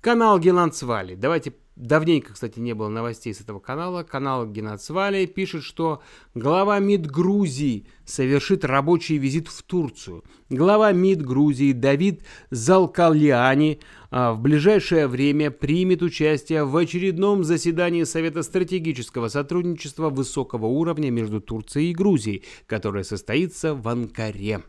Канал 0.00 0.38
Геландсвали. 0.38 1.14
Давайте 1.14 1.54
Давненько, 1.78 2.32
кстати, 2.32 2.58
не 2.58 2.74
было 2.74 2.88
новостей 2.88 3.32
с 3.32 3.40
этого 3.40 3.60
канала. 3.60 4.02
Канал 4.02 4.48
Генацвали 4.48 5.26
пишет, 5.26 5.62
что 5.62 6.02
глава 6.34 6.80
МИД 6.80 7.06
Грузии 7.06 7.86
совершит 8.04 8.64
рабочий 8.64 9.16
визит 9.16 9.46
в 9.46 9.62
Турцию. 9.62 10.24
Глава 10.50 10.90
МИД 10.90 11.24
Грузии 11.24 11.70
Давид 11.70 12.24
Залкалиани 12.50 13.78
а, 14.10 14.32
в 14.32 14.40
ближайшее 14.40 15.06
время 15.06 15.52
примет 15.52 16.02
участие 16.02 16.64
в 16.64 16.76
очередном 16.76 17.44
заседании 17.44 18.02
Совета 18.02 18.42
стратегического 18.42 19.28
сотрудничества 19.28 20.10
высокого 20.10 20.66
уровня 20.66 21.12
между 21.12 21.40
Турцией 21.40 21.92
и 21.92 21.94
Грузией, 21.94 22.42
которое 22.66 23.04
состоится 23.04 23.76
в 23.76 23.86
Анкаре. 23.86 24.64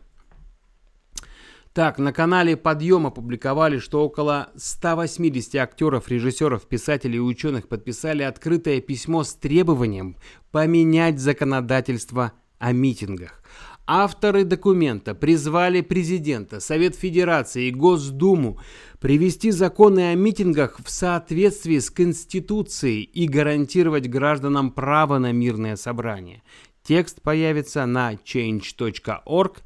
Так, 1.72 1.98
на 1.98 2.12
канале 2.12 2.56
«Подъем» 2.56 3.06
опубликовали, 3.06 3.78
что 3.78 4.04
около 4.04 4.50
180 4.56 5.54
актеров, 5.54 6.08
режиссеров, 6.08 6.66
писателей 6.66 7.18
и 7.18 7.20
ученых 7.20 7.68
подписали 7.68 8.24
открытое 8.24 8.80
письмо 8.80 9.22
с 9.22 9.34
требованием 9.34 10.16
поменять 10.50 11.20
законодательство 11.20 12.32
о 12.58 12.72
митингах. 12.72 13.40
Авторы 13.86 14.44
документа 14.44 15.14
призвали 15.14 15.80
президента, 15.80 16.58
Совет 16.58 16.96
Федерации 16.96 17.66
и 17.66 17.72
Госдуму 17.72 18.58
привести 19.00 19.52
законы 19.52 20.10
о 20.10 20.14
митингах 20.16 20.80
в 20.84 20.90
соответствии 20.90 21.78
с 21.78 21.90
Конституцией 21.90 23.02
и 23.02 23.28
гарантировать 23.28 24.08
гражданам 24.08 24.72
право 24.72 25.18
на 25.18 25.32
мирное 25.32 25.76
собрание. 25.76 26.42
Текст 26.82 27.20
появится 27.22 27.84
на 27.86 28.14
change.org 28.14 29.58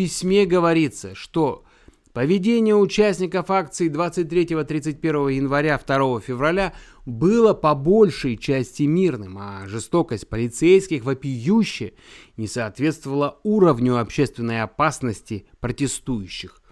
письме 0.00 0.46
говорится, 0.46 1.14
что 1.14 1.62
поведение 2.14 2.74
участников 2.74 3.50
акции 3.50 3.90
23-31 3.90 5.34
января 5.34 5.78
2 5.78 6.20
февраля 6.20 6.72
было 7.04 7.52
по 7.52 7.74
большей 7.74 8.38
части 8.38 8.84
мирным, 8.84 9.36
а 9.38 9.66
жестокость 9.66 10.26
полицейских 10.26 11.04
вопиюще 11.04 11.92
не 12.38 12.46
соответствовала 12.46 13.40
уровню 13.42 13.98
общественной 13.98 14.62
опасности 14.62 15.44
протестующих. 15.60 16.62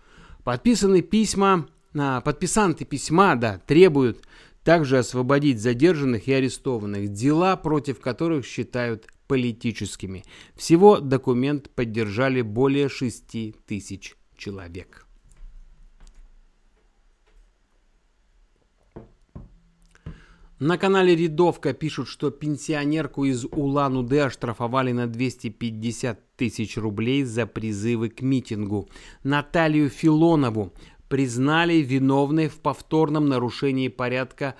Подписаны 0.42 1.02
письма, 1.02 1.68
а, 1.94 2.22
подписанты 2.22 2.86
письма, 2.86 3.36
да, 3.36 3.60
требуют 3.66 4.24
также 4.64 4.96
освободить 4.96 5.60
задержанных 5.60 6.28
и 6.28 6.32
арестованных, 6.32 7.12
дела 7.12 7.56
против 7.56 8.00
которых 8.00 8.46
считают 8.46 9.06
политическими. 9.28 10.24
Всего 10.56 10.98
документ 10.98 11.70
поддержали 11.70 12.42
более 12.42 12.88
6 12.88 13.54
тысяч 13.66 14.16
человек. 14.36 15.04
На 20.60 20.76
канале 20.76 21.14
Рядовка 21.14 21.72
пишут, 21.72 22.08
что 22.08 22.32
пенсионерку 22.32 23.24
из 23.24 23.44
Улан-Удэ 23.44 24.24
оштрафовали 24.24 24.90
на 24.90 25.06
250 25.06 26.36
тысяч 26.36 26.76
рублей 26.76 27.22
за 27.22 27.46
призывы 27.46 28.08
к 28.08 28.22
митингу. 28.22 28.88
Наталью 29.22 29.88
Филонову 29.88 30.72
признали 31.08 31.74
виновной 31.74 32.48
в 32.48 32.58
повторном 32.58 33.28
нарушении 33.28 33.86
порядка 33.86 34.56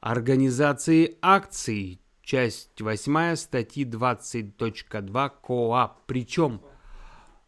организации 0.00 1.16
акций 1.22 2.02
Часть 2.28 2.78
8 2.78 3.36
статьи 3.36 3.86
20.2 3.86 5.30
КОАП. 5.40 6.02
Причем 6.06 6.60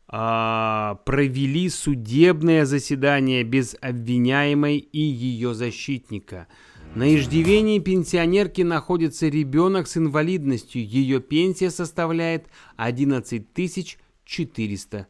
а, 0.08 0.94
провели 1.04 1.68
судебное 1.68 2.64
заседание 2.64 3.44
без 3.44 3.76
обвиняемой 3.78 4.78
и 4.78 4.98
ее 4.98 5.52
защитника. 5.52 6.48
На 6.94 7.14
иждивении 7.14 7.78
пенсионерки 7.78 8.62
находится 8.62 9.28
ребенок 9.28 9.86
с 9.86 9.98
инвалидностью. 9.98 10.82
Ее 10.82 11.20
пенсия 11.20 11.70
составляет 11.70 12.46
11 12.78 13.98
400 14.24 15.06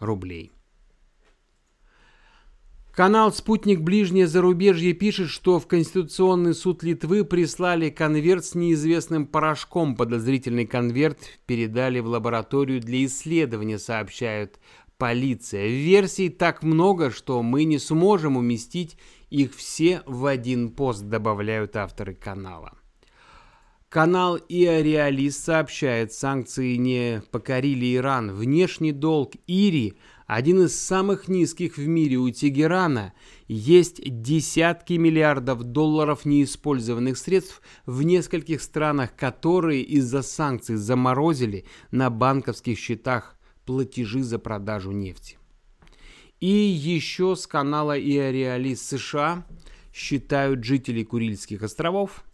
рублей. 0.00 0.55
Канал 2.96 3.30
«Спутник 3.30 3.82
Ближнее 3.82 4.26
зарубежье» 4.26 4.94
пишет, 4.94 5.28
что 5.28 5.60
в 5.60 5.66
Конституционный 5.66 6.54
суд 6.54 6.82
Литвы 6.82 7.26
прислали 7.26 7.90
конверт 7.90 8.46
с 8.46 8.54
неизвестным 8.54 9.26
порошком. 9.26 9.96
Подозрительный 9.96 10.64
конверт 10.64 11.18
передали 11.44 12.00
в 12.00 12.06
лабораторию 12.06 12.80
для 12.80 13.04
исследования, 13.04 13.78
сообщают 13.78 14.58
полиция. 14.96 15.66
Версий 15.66 16.30
так 16.30 16.62
много, 16.62 17.10
что 17.10 17.42
мы 17.42 17.64
не 17.64 17.78
сможем 17.78 18.38
уместить 18.38 18.96
их 19.28 19.54
все 19.54 20.00
в 20.06 20.24
один 20.24 20.70
пост, 20.70 21.02
добавляют 21.02 21.76
авторы 21.76 22.14
канала. 22.14 22.78
Канал 23.90 24.38
Иореалист 24.48 25.44
сообщает, 25.44 26.14
санкции 26.14 26.76
не 26.76 27.22
покорили 27.30 27.94
Иран. 27.94 28.32
Внешний 28.32 28.92
долг 28.92 29.34
Ири– 29.46 29.98
один 30.26 30.64
из 30.64 30.78
самых 30.78 31.28
низких 31.28 31.76
в 31.76 31.86
мире 31.86 32.16
у 32.16 32.28
Тегерана, 32.30 33.14
есть 33.46 34.00
десятки 34.04 34.94
миллиардов 34.94 35.62
долларов 35.62 36.24
неиспользованных 36.24 37.16
средств 37.16 37.62
в 37.86 38.02
нескольких 38.02 38.60
странах, 38.60 39.14
которые 39.14 39.82
из-за 39.82 40.22
санкций 40.22 40.76
заморозили 40.76 41.64
на 41.92 42.10
банковских 42.10 42.78
счетах 42.78 43.38
платежи 43.64 44.22
за 44.22 44.38
продажу 44.40 44.90
нефти. 44.90 45.38
И 46.40 46.48
еще 46.48 47.36
с 47.36 47.46
канала 47.46 47.98
Иореалис 47.98 48.82
США 48.82 49.46
считают 49.94 50.64
жителей 50.64 51.04
Курильских 51.04 51.62
островов 51.62 52.24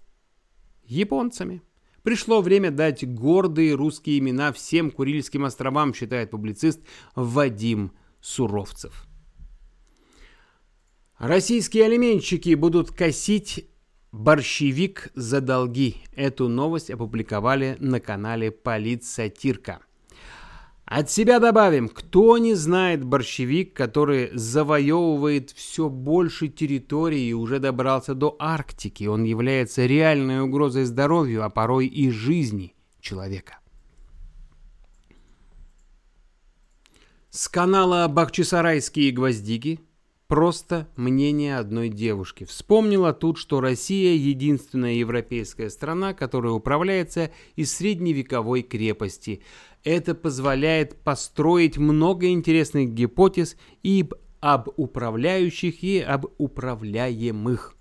японцами. 0.84 1.62
Пришло 2.02 2.40
время 2.40 2.70
дать 2.70 3.06
гордые 3.06 3.74
русские 3.74 4.18
имена 4.18 4.52
всем 4.52 4.90
Курильским 4.90 5.44
островам, 5.44 5.94
считает 5.94 6.30
публицист 6.30 6.80
Вадим 7.14 7.92
Суровцев. 8.20 9.06
Российские 11.18 11.84
алименщики 11.84 12.54
будут 12.54 12.90
косить 12.90 13.68
борщевик 14.10 15.10
за 15.14 15.40
долги. 15.40 15.96
Эту 16.16 16.48
новость 16.48 16.90
опубликовали 16.90 17.76
на 17.78 18.00
канале 18.00 18.50
Политсатирка. 18.50 19.80
От 20.94 21.10
себя 21.10 21.38
добавим, 21.38 21.88
кто 21.88 22.36
не 22.36 22.52
знает 22.52 23.02
борщевик, 23.02 23.72
который 23.72 24.28
завоевывает 24.34 25.50
все 25.50 25.88
больше 25.88 26.48
территории 26.48 27.28
и 27.28 27.32
уже 27.32 27.60
добрался 27.60 28.14
до 28.14 28.36
Арктики. 28.38 29.04
Он 29.04 29.24
является 29.24 29.86
реальной 29.86 30.42
угрозой 30.42 30.84
здоровью, 30.84 31.44
а 31.44 31.48
порой 31.48 31.86
и 31.86 32.10
жизни 32.10 32.74
человека. 33.00 33.58
С 37.30 37.48
канала 37.48 38.06
«Бахчисарайские 38.08 39.12
гвоздики» 39.12 39.80
просто 40.26 40.88
мнение 40.96 41.56
одной 41.56 41.88
девушки. 41.88 42.44
Вспомнила 42.44 43.14
тут, 43.14 43.38
что 43.38 43.60
Россия 43.62 44.14
единственная 44.14 44.94
европейская 44.94 45.68
страна, 45.70 46.12
которая 46.12 46.52
управляется 46.52 47.30
из 47.56 47.74
средневековой 47.74 48.60
крепости– 48.60 49.42
это 49.84 50.14
позволяет 50.14 50.96
построить 51.02 51.78
много 51.78 52.28
интересных 52.28 52.90
гипотез 52.90 53.56
и 53.82 54.08
об 54.40 54.68
управляющих, 54.76 55.82
и 55.82 56.00
об 56.00 56.26
управляемых. 56.38 57.74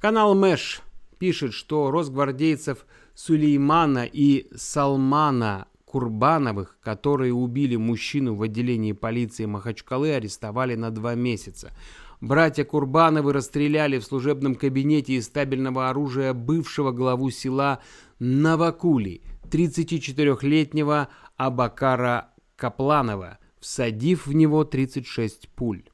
Канал 0.00 0.34
Мэш 0.34 0.82
пишет, 1.18 1.52
что 1.52 1.90
росгвардейцев 1.90 2.86
Сулеймана 3.14 4.04
и 4.04 4.48
Салмана 4.54 5.68
Курбановых, 5.84 6.78
которые 6.82 7.34
убили 7.34 7.76
мужчину 7.76 8.34
в 8.34 8.42
отделении 8.42 8.92
полиции 8.92 9.44
Махачкалы, 9.44 10.14
арестовали 10.14 10.74
на 10.74 10.90
два 10.90 11.14
месяца. 11.14 11.72
Братья 12.20 12.64
Курбановы 12.64 13.32
расстреляли 13.32 13.98
в 13.98 14.04
служебном 14.04 14.54
кабинете 14.54 15.14
из 15.14 15.26
стабильного 15.26 15.90
оружия 15.90 16.32
бывшего 16.32 16.92
главу 16.92 17.30
села 17.30 17.80
Новокули– 18.18 19.22
34-летнего 19.52 21.08
Абакара 21.36 22.32
Капланова, 22.56 23.38
всадив 23.60 24.26
в 24.26 24.32
него 24.32 24.64
36 24.64 25.48
пуль. 25.50 25.84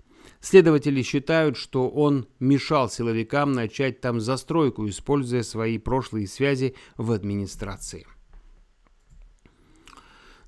Следователи 0.40 1.03
считают, 1.03 1.57
что 1.57 1.88
он 1.88 2.29
мешал 2.38 2.88
силовикам 2.88 3.53
начать 3.53 4.01
там 4.01 4.21
застройку, 4.21 4.88
используя 4.88 5.42
свои 5.42 5.79
прошлые 5.79 6.29
связи 6.29 6.77
в 6.97 7.11
администрации. 7.11 8.07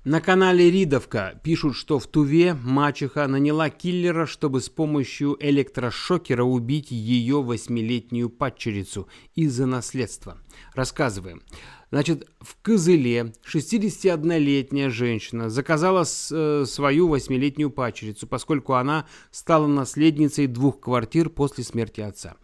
На 0.03 0.19
канале 0.19 0.71
Ридовка 0.71 1.39
пишут, 1.43 1.75
что 1.75 1.99
в 1.99 2.07
Туве 2.07 2.55
мачеха 2.55 3.27
наняла 3.27 3.69
киллера, 3.69 4.25
чтобы 4.25 4.59
с 4.59 4.67
помощью 4.67 5.37
электрошокера 5.39 6.43
убить 6.43 6.89
ее 6.89 7.43
восьмилетнюю 7.43 8.31
падчерицу 8.31 9.07
из-за 9.35 9.67
наследства. 9.67 10.39
Рассказываем. 10.73 11.43
Значит, 11.91 12.27
в 12.39 12.59
Кызыле 12.63 13.33
61-летняя 13.45 14.89
женщина 14.89 15.51
заказала 15.51 16.03
с, 16.03 16.31
э, 16.31 16.65
свою 16.65 17.07
восьмилетнюю 17.07 17.69
пачерицу, 17.69 18.25
поскольку 18.25 18.73
она 18.73 19.05
стала 19.29 19.67
наследницей 19.67 20.47
двух 20.47 20.79
квартир 20.79 21.29
после 21.29 21.63
смерти 21.63 22.01
отца. 22.01 22.37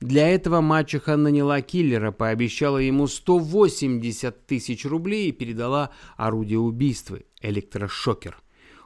Для 0.00 0.28
этого 0.28 0.60
мачеха 0.60 1.16
наняла 1.16 1.60
киллера, 1.60 2.12
пообещала 2.12 2.78
ему 2.78 3.08
180 3.08 4.46
тысяч 4.46 4.84
рублей 4.84 5.28
и 5.28 5.32
передала 5.32 5.90
орудие 6.16 6.60
убийства– 6.60 7.18
электрошокер. 7.42 8.40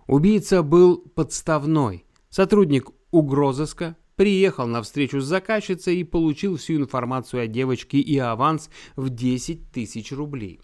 Убийца 0.07 0.62
был 0.62 0.96
подставной, 0.96 2.07
сотрудник 2.31 2.90
угрозыска, 3.11 3.96
приехал 4.16 4.66
на 4.66 4.83
встречу 4.83 5.20
с 5.20 5.25
заказчицей 5.25 5.96
и 5.96 6.05
получил 6.05 6.57
всю 6.57 6.77
информацию 6.77 7.42
о 7.42 7.46
девочке 7.46 7.98
и 7.98 8.16
аванс 8.16 8.70
в 8.96 9.11
10 9.11 9.70
тысяч 9.70 10.12
рублей. 10.12 10.61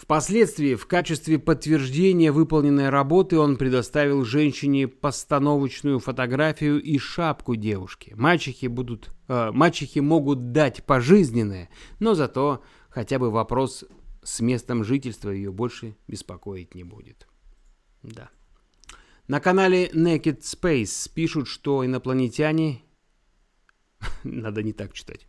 Впоследствии 0.00 0.76
в 0.76 0.86
качестве 0.86 1.38
подтверждения 1.38 2.32
выполненной 2.32 2.88
работы 2.88 3.38
он 3.38 3.58
предоставил 3.58 4.24
женщине 4.24 4.88
постановочную 4.88 5.98
фотографию 5.98 6.82
и 6.82 6.96
шапку 6.96 7.54
девушки. 7.54 8.14
Мачехи, 8.16 8.64
будут, 8.64 9.10
э, 9.28 9.50
мачехи 9.52 9.98
могут 9.98 10.52
дать 10.52 10.82
пожизненное, 10.86 11.68
но 11.98 12.14
зато 12.14 12.64
хотя 12.88 13.18
бы 13.18 13.30
вопрос 13.30 13.84
с 14.22 14.40
местом 14.40 14.84
жительства 14.84 15.28
ее 15.28 15.52
больше 15.52 15.94
беспокоить 16.08 16.74
не 16.74 16.82
будет. 16.82 17.28
Да. 18.02 18.30
На 19.28 19.38
канале 19.38 19.88
Naked 19.88 20.40
Space 20.40 21.12
пишут, 21.12 21.46
что 21.46 21.84
инопланетяне... 21.84 22.80
Надо 24.24 24.62
не 24.62 24.72
так 24.72 24.94
читать. 24.94 25.26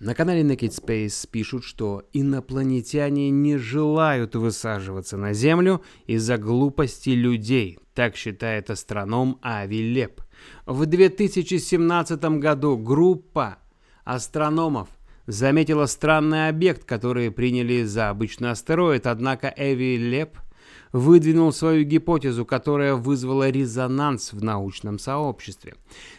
На 0.00 0.14
канале 0.14 0.40
Naked 0.40 0.70
Space 0.70 1.28
пишут, 1.30 1.62
что 1.62 2.04
инопланетяне 2.14 3.28
не 3.28 3.58
желают 3.58 4.34
высаживаться 4.34 5.18
на 5.18 5.34
Землю 5.34 5.82
из-за 6.06 6.38
глупости 6.38 7.10
людей, 7.10 7.78
так 7.92 8.16
считает 8.16 8.70
астроном 8.70 9.38
Ави 9.42 9.82
Леп. 9.82 10.22
В 10.64 10.86
2017 10.86 12.18
году 12.38 12.78
группа 12.78 13.58
астрономов 14.04 14.88
заметила 15.26 15.84
странный 15.84 16.48
объект, 16.48 16.84
который 16.84 17.30
приняли 17.30 17.82
за 17.82 18.08
обычный 18.08 18.52
астероид, 18.52 19.06
однако 19.06 19.52
Эви 19.54 19.98
Леп– 19.98 20.38
выдвинул 20.92 21.52
свою 21.52 21.84
гипотезу, 21.84 22.44
которая 22.44 22.94
вызвала 22.94 23.48
резонанс 23.50 24.32
в 24.32 24.42
научном 24.42 24.98
сообществе. 24.98 25.74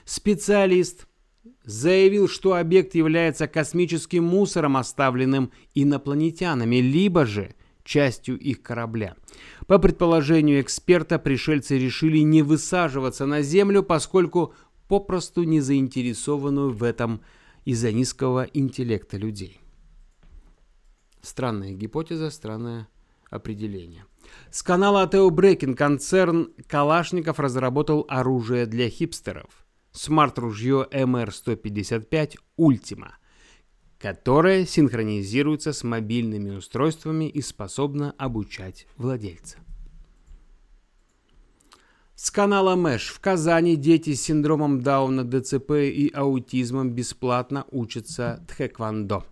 Специалист 0.06 1.08
заявил, 1.64 2.28
что 2.28 2.56
объект 2.56 2.96
является 2.96 3.48
космическим 3.48 4.24
мусором, 4.24 4.78
оставленным 4.78 5.52
инопланетянами, 5.74 6.78
либо 6.78 7.26
же 7.26 7.56
частью 7.84 8.38
их 8.40 8.62
корабля. 8.62 9.16
По 9.68 9.80
предположению 9.80 10.62
эксперта, 10.62 11.20
пришельцы 11.20 11.78
решили 11.78 12.20
не 12.20 12.42
высаживаться 12.42 13.26
на 13.26 13.42
Землю, 13.42 13.84
поскольку 13.84 14.54
попросту 14.88 15.44
не 15.44 15.62
заинтересованы 15.62 16.68
в 16.70 16.84
этом 16.84 17.22
из-за 17.66 17.92
низкого 17.92 18.44
интеллекта 18.54 19.18
людей. 19.18 19.60
Странная 21.22 21.74
гипотеза, 21.74 22.32
странное 22.32 22.88
определение. 23.30 24.06
С 24.50 24.64
канала 24.64 25.04
Атео 25.04 25.30
Брекин 25.30 25.76
концерн 25.76 26.52
Калашников 26.68 27.40
разработал 27.40 28.06
оружие 28.10 28.66
для 28.66 28.90
хипстеров. 28.90 29.66
Смарт-ружье 29.92 30.88
МР-155 30.92 32.38
Ультима, 32.56 33.18
которое 34.00 34.66
синхронизируется 34.66 35.74
с 35.74 35.84
мобильными 35.84 36.52
устройствами 36.52 37.30
и 37.30 37.42
способно 37.42 38.14
обучать 38.18 38.88
владельца. 38.98 39.58
С 42.16 42.30
канала 42.30 42.76
Мэш 42.76 43.08
в 43.08 43.20
Казани 43.20 43.76
дети 43.76 44.14
с 44.14 44.22
синдромом 44.22 44.82
Дауна, 44.82 45.24
ДЦП 45.24 45.72
и 45.72 46.12
аутизмом 46.14 46.92
бесплатно 46.92 47.66
учатся 47.72 48.46
тхэквондо. 48.48 49.26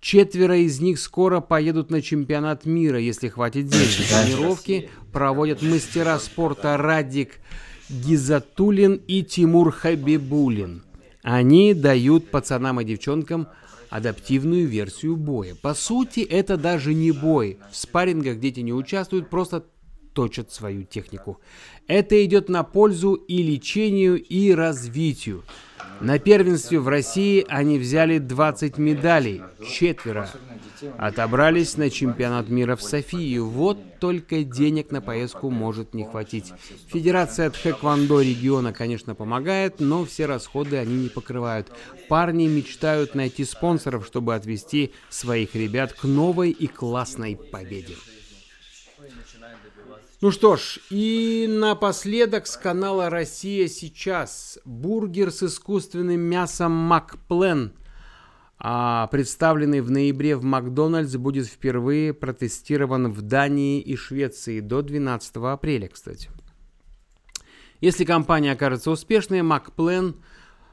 Четверо 0.00 0.56
из 0.58 0.80
них 0.80 0.98
скоро 0.98 1.40
поедут 1.40 1.90
на 1.90 2.02
чемпионат 2.02 2.66
мира, 2.66 2.98
если 2.98 3.28
хватит 3.28 3.68
денег. 3.68 4.08
Тренировки 4.08 4.90
проводят 5.12 5.62
мастера 5.62 6.18
спорта 6.18 6.76
Радик 6.76 7.40
Гизатулин 7.88 9.00
и 9.06 9.22
Тимур 9.22 9.70
Хабибулин. 9.70 10.82
Они 11.22 11.74
дают 11.74 12.30
пацанам 12.30 12.80
и 12.80 12.84
девчонкам 12.84 13.48
адаптивную 13.90 14.66
версию 14.66 15.16
боя. 15.16 15.54
По 15.54 15.74
сути, 15.74 16.20
это 16.20 16.56
даже 16.56 16.94
не 16.94 17.12
бой. 17.12 17.58
В 17.70 17.76
спаррингах 17.76 18.40
дети 18.40 18.60
не 18.60 18.72
участвуют, 18.72 19.30
просто 19.30 19.64
точат 20.12 20.52
свою 20.52 20.82
технику. 20.82 21.40
Это 21.86 22.24
идет 22.24 22.48
на 22.48 22.64
пользу 22.64 23.14
и 23.14 23.42
лечению, 23.42 24.20
и 24.20 24.50
развитию. 24.52 25.44
На 26.00 26.18
первенстве 26.18 26.78
в 26.78 26.88
России 26.88 27.44
они 27.48 27.78
взяли 27.78 28.18
20 28.18 28.78
медалей, 28.78 29.42
четверо. 29.66 30.28
Отобрались 30.98 31.76
на 31.76 31.90
чемпионат 31.90 32.48
мира 32.48 32.76
в 32.76 32.82
Софии. 32.82 33.38
Вот 33.38 33.98
только 33.98 34.42
денег 34.44 34.90
на 34.90 35.00
поездку 35.00 35.50
может 35.50 35.94
не 35.94 36.04
хватить. 36.04 36.52
Федерация 36.88 37.50
Тхэквондо 37.50 38.20
региона, 38.20 38.72
конечно, 38.72 39.14
помогает, 39.14 39.80
но 39.80 40.04
все 40.04 40.26
расходы 40.26 40.76
они 40.76 40.96
не 40.96 41.08
покрывают. 41.08 41.72
Парни 42.08 42.46
мечтают 42.46 43.14
найти 43.14 43.44
спонсоров, 43.44 44.06
чтобы 44.06 44.34
отвести 44.34 44.92
своих 45.08 45.54
ребят 45.54 45.92
к 45.92 46.04
новой 46.04 46.50
и 46.50 46.66
классной 46.66 47.36
победе. 47.36 47.94
Ну 50.26 50.32
что 50.32 50.56
ж, 50.56 50.80
и 50.90 51.46
напоследок 51.48 52.48
с 52.48 52.56
канала 52.56 53.10
«Россия 53.10 53.68
сейчас». 53.68 54.58
Бургер 54.64 55.30
с 55.30 55.44
искусственным 55.44 56.20
мясом 56.20 56.72
«Макплен», 56.72 57.72
а, 58.58 59.06
представленный 59.06 59.82
в 59.82 59.92
ноябре 59.92 60.34
в 60.34 60.42
Макдональдс, 60.42 61.14
будет 61.14 61.46
впервые 61.46 62.12
протестирован 62.12 63.12
в 63.12 63.22
Дании 63.22 63.80
и 63.80 63.94
Швеции 63.94 64.58
до 64.58 64.82
12 64.82 65.36
апреля, 65.36 65.86
кстати. 65.86 66.28
Если 67.80 68.04
компания 68.04 68.50
окажется 68.50 68.90
успешной, 68.90 69.42
«Макплен» 69.42 70.16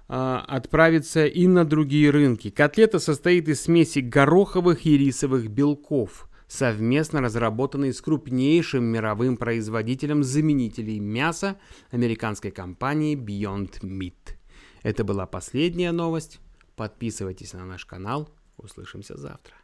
а, 0.08 0.43
отправится 0.47 1.28
и 1.28 1.45
на 1.45 1.64
другие 1.64 2.10
рынки. 2.10 2.49
Котлета 2.49 2.97
состоит 2.97 3.47
из 3.47 3.62
смеси 3.62 3.99
гороховых 3.99 4.88
и 4.88 4.97
рисовых 4.97 5.47
белков– 5.47 6.28
совместно 6.54 7.20
разработанный 7.20 7.91
с 7.91 8.01
крупнейшим 8.01 8.84
мировым 8.84 9.38
производителем 9.38 10.24
заменителей 10.24 10.99
мяса 10.99 11.60
американской 11.89 12.51
компании 12.51 13.18
Beyond 13.18 13.82
Meat. 13.82 14.36
Это 14.84 15.04
была 15.04 15.26
последняя 15.26 15.91
новость. 15.91 16.39
Подписывайтесь 16.76 17.54
на 17.54 17.66
наш 17.66 17.86
канал. 17.86 18.30
Услышимся 18.58 19.18
завтра. 19.18 19.56